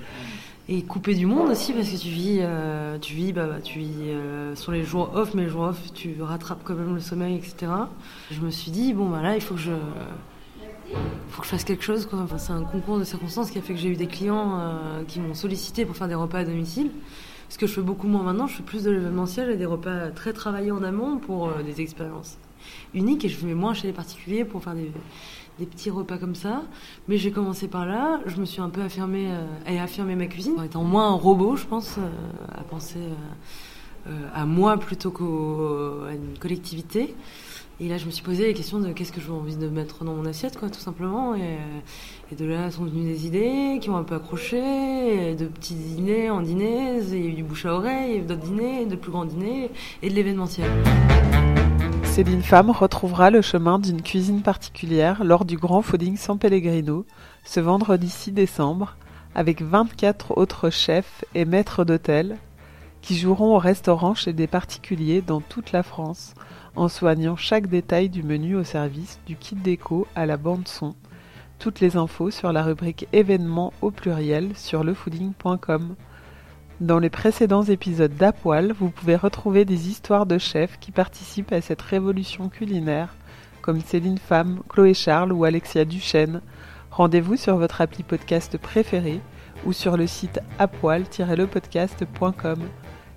Et 0.73 0.83
couper 0.83 1.17
du 1.17 1.27
monde 1.27 1.51
aussi, 1.51 1.73
parce 1.73 1.89
que 1.89 1.97
tu 1.97 2.11
vis, 2.11 2.39
euh, 2.43 2.97
tu 3.01 3.15
vis, 3.15 3.33
bah, 3.33 3.61
tu 3.61 3.81
vis 3.81 3.93
euh, 4.11 4.55
sur 4.55 4.71
les 4.71 4.85
jours 4.85 5.11
off, 5.17 5.35
mais 5.35 5.43
les 5.43 5.49
jours 5.49 5.63
off, 5.63 5.93
tu 5.93 6.23
rattrapes 6.23 6.61
quand 6.63 6.77
même 6.77 6.95
le 6.95 7.01
sommeil, 7.01 7.35
etc. 7.35 7.73
Je 8.31 8.41
me 8.41 8.51
suis 8.51 8.71
dit, 8.71 8.95
bon, 8.95 9.09
bah 9.09 9.21
là, 9.21 9.35
il 9.35 9.41
faut 9.41 9.55
que 9.55 9.61
je, 9.61 9.73
faut 11.31 11.41
que 11.41 11.47
je 11.49 11.51
fasse 11.51 11.65
quelque 11.65 11.83
chose. 11.83 12.07
Quoi. 12.07 12.21
Enfin, 12.21 12.39
c'est 12.39 12.53
un 12.53 12.63
concours 12.63 13.01
de 13.01 13.05
circonstances 13.05 13.51
qui 13.51 13.59
a 13.59 13.63
fait 13.63 13.75
que 13.75 13.81
j'ai 13.81 13.89
eu 13.89 13.97
des 13.97 14.07
clients 14.07 14.61
euh, 14.61 15.03
qui 15.09 15.19
m'ont 15.19 15.35
sollicité 15.35 15.85
pour 15.85 15.97
faire 15.97 16.07
des 16.07 16.15
repas 16.15 16.39
à 16.39 16.45
domicile. 16.45 16.93
Ce 17.49 17.59
que 17.59 17.67
je 17.67 17.73
fais 17.73 17.83
beaucoup 17.83 18.07
moins 18.07 18.23
maintenant, 18.23 18.47
je 18.47 18.55
fais 18.55 18.63
plus 18.63 18.85
de 18.85 18.93
l'événementiel 18.93 19.51
et 19.51 19.57
des 19.57 19.67
repas 19.67 20.11
très 20.15 20.33
travaillés 20.33 20.71
en 20.71 20.85
amont 20.85 21.19
pour 21.19 21.51
des 21.67 21.81
expériences 21.81 22.39
uniques. 22.95 23.25
Et 23.25 23.29
je 23.29 23.45
vais 23.45 23.55
moins 23.55 23.75
chez 23.75 23.87
les 23.87 23.93
particuliers 23.93 24.45
pour 24.45 24.63
faire 24.63 24.75
des, 24.75 24.91
petits 25.67 25.91
repas 25.91 26.17
comme 26.17 26.35
ça. 26.35 26.63
Mais 27.09 27.19
j'ai 27.19 27.33
commencé 27.33 27.69
par 27.69 27.87
là. 27.87 28.21
Je 28.27 28.37
me 28.37 28.47
suis 28.47 28.61
un 28.61 28.71
peu 28.71 28.81
affirmée 28.81 29.27
euh, 29.31 29.45
et 29.67 29.79
affirmé 29.79 30.15
ma 30.17 30.27
cuisine 30.27 30.55
en 30.59 30.63
étant 30.63 30.85
moins 30.85 31.09
un 31.09 31.15
robot, 31.15 31.57
je 31.57 31.67
pense, 31.67 31.99
euh, 31.99 32.09
à 32.53 32.63
penser 32.63 32.99
euh, 34.07 34.29
à 34.35 34.47
moi 34.47 34.79
plutôt 34.79 35.11
qu'à 35.11 36.13
une 36.13 36.39
collectivité. 36.39 37.15
Et 37.83 37.89
là, 37.89 37.97
je 37.97 38.05
me 38.05 38.11
suis 38.11 38.23
posé 38.23 38.47
la 38.47 38.53
question 38.53 38.79
de 38.79 38.93
qu'est-ce 38.93 39.11
que 39.11 39.23
j'ai 39.23 39.31
envie 39.31 39.57
de 39.57 39.67
mettre 39.67 40.05
dans 40.05 40.13
mon 40.13 40.27
assiette, 40.27 40.59
quoi, 40.59 40.69
tout 40.69 40.81
simplement. 40.81 41.35
Et, 41.35 42.37
de 42.37 42.45
là 42.45 42.71
sont 42.71 42.85
venues 42.85 43.03
des 43.03 43.27
idées 43.27 43.79
qui 43.81 43.91
ont 43.91 43.97
un 43.97 44.05
peu 44.05 44.15
accroché, 44.15 45.35
de 45.35 45.47
petits 45.47 45.75
dîners 45.75 46.31
en 46.31 46.43
dîners, 46.43 47.01
il 47.11 47.19
y 47.19 47.27
a 47.27 47.31
eu 47.31 47.33
du 47.33 47.43
bouche 47.43 47.67
à 47.67 47.75
oreille, 47.75 48.21
d'autres 48.21 48.43
dîners, 48.43 48.87
de 48.87 48.97
plus 48.97 49.11
grands 49.11 49.25
dîners, 49.25 49.71
et 50.03 50.11
de 50.11 50.15
l'événementiel. 50.15 50.71
Céline 52.11 52.43
Femme 52.43 52.71
retrouvera 52.71 53.31
le 53.31 53.41
chemin 53.41 53.79
d'une 53.79 54.03
cuisine 54.03 54.43
particulière 54.43 55.23
lors 55.23 55.45
du 55.45 55.57
Grand 55.57 55.81
Fooding 55.81 56.17
San 56.17 56.41
Pellegrino 56.41 57.07
ce 57.45 57.61
vendredi 57.61 58.11
6 58.11 58.33
décembre 58.33 58.97
avec 59.37 59.63
24 59.63 60.37
autres 60.37 60.71
chefs 60.71 61.25
et 61.37 61.45
maîtres 61.45 61.85
d'hôtel 61.85 62.37
qui 63.01 63.17
joueront 63.17 63.55
au 63.55 63.59
restaurant 63.59 64.17
chez 64.17 64.33
des 64.33 64.49
particuliers 64.49 65.23
dans 65.23 65.41
toute 65.41 65.71
la 65.71 65.85
France 65.85 66.35
en 66.75 66.89
soignant 66.89 67.37
chaque 67.37 67.69
détail 67.69 68.09
du 68.09 68.25
menu 68.25 68.57
au 68.57 68.65
service 68.65 69.21
du 69.25 69.37
kit 69.37 69.55
déco 69.55 70.09
à 70.17 70.27
la 70.27 70.37
bande 70.37 70.67
son. 70.67 70.97
Toutes 71.61 71.79
les 71.79 71.97
infos 71.97 72.33
sur 72.33 72.53
la 72.53 72.65
rubrique 72.65 73.07
événements 73.13 73.73
au 73.83 73.93
pluriel 73.93 74.51
sur 74.57 74.83
lefooding.com. 74.83 75.95
Dans 76.81 76.99
les 76.99 77.11
précédents 77.11 77.63
épisodes 77.63 78.17
d'Apoil, 78.17 78.73
vous 78.73 78.89
pouvez 78.89 79.15
retrouver 79.15 79.67
des 79.67 79.91
histoires 79.91 80.25
de 80.25 80.39
chefs 80.39 80.79
qui 80.81 80.93
participent 80.93 81.53
à 81.53 81.61
cette 81.61 81.83
révolution 81.83 82.49
culinaire, 82.49 83.15
comme 83.61 83.83
Céline 83.83 84.17
Femme, 84.17 84.61
Chloé 84.67 84.95
Charles 84.95 85.33
ou 85.33 85.45
Alexia 85.45 85.85
Duchesne. 85.85 86.41
Rendez-vous 86.91 87.37
sur 87.37 87.59
votre 87.59 87.83
appli 87.83 88.03
podcast 88.03 88.57
préféré 88.57 89.21
ou 89.67 89.75
sur 89.75 89.99
le 89.99 90.07
site 90.07 90.41
apoil-lepodcast.com. 90.59 92.61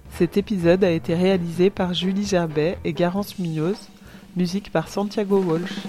Cet 0.10 0.36
épisode 0.36 0.84
a 0.84 0.92
été 0.92 1.16
réalisé 1.16 1.70
par 1.70 1.94
Julie 1.94 2.26
Gerbet 2.26 2.78
et 2.84 2.92
Garance 2.92 3.40
Munoz, 3.40 3.78
musique 4.36 4.74
par 4.74 4.90
Santiago 4.90 5.42
Walsh. 5.42 5.84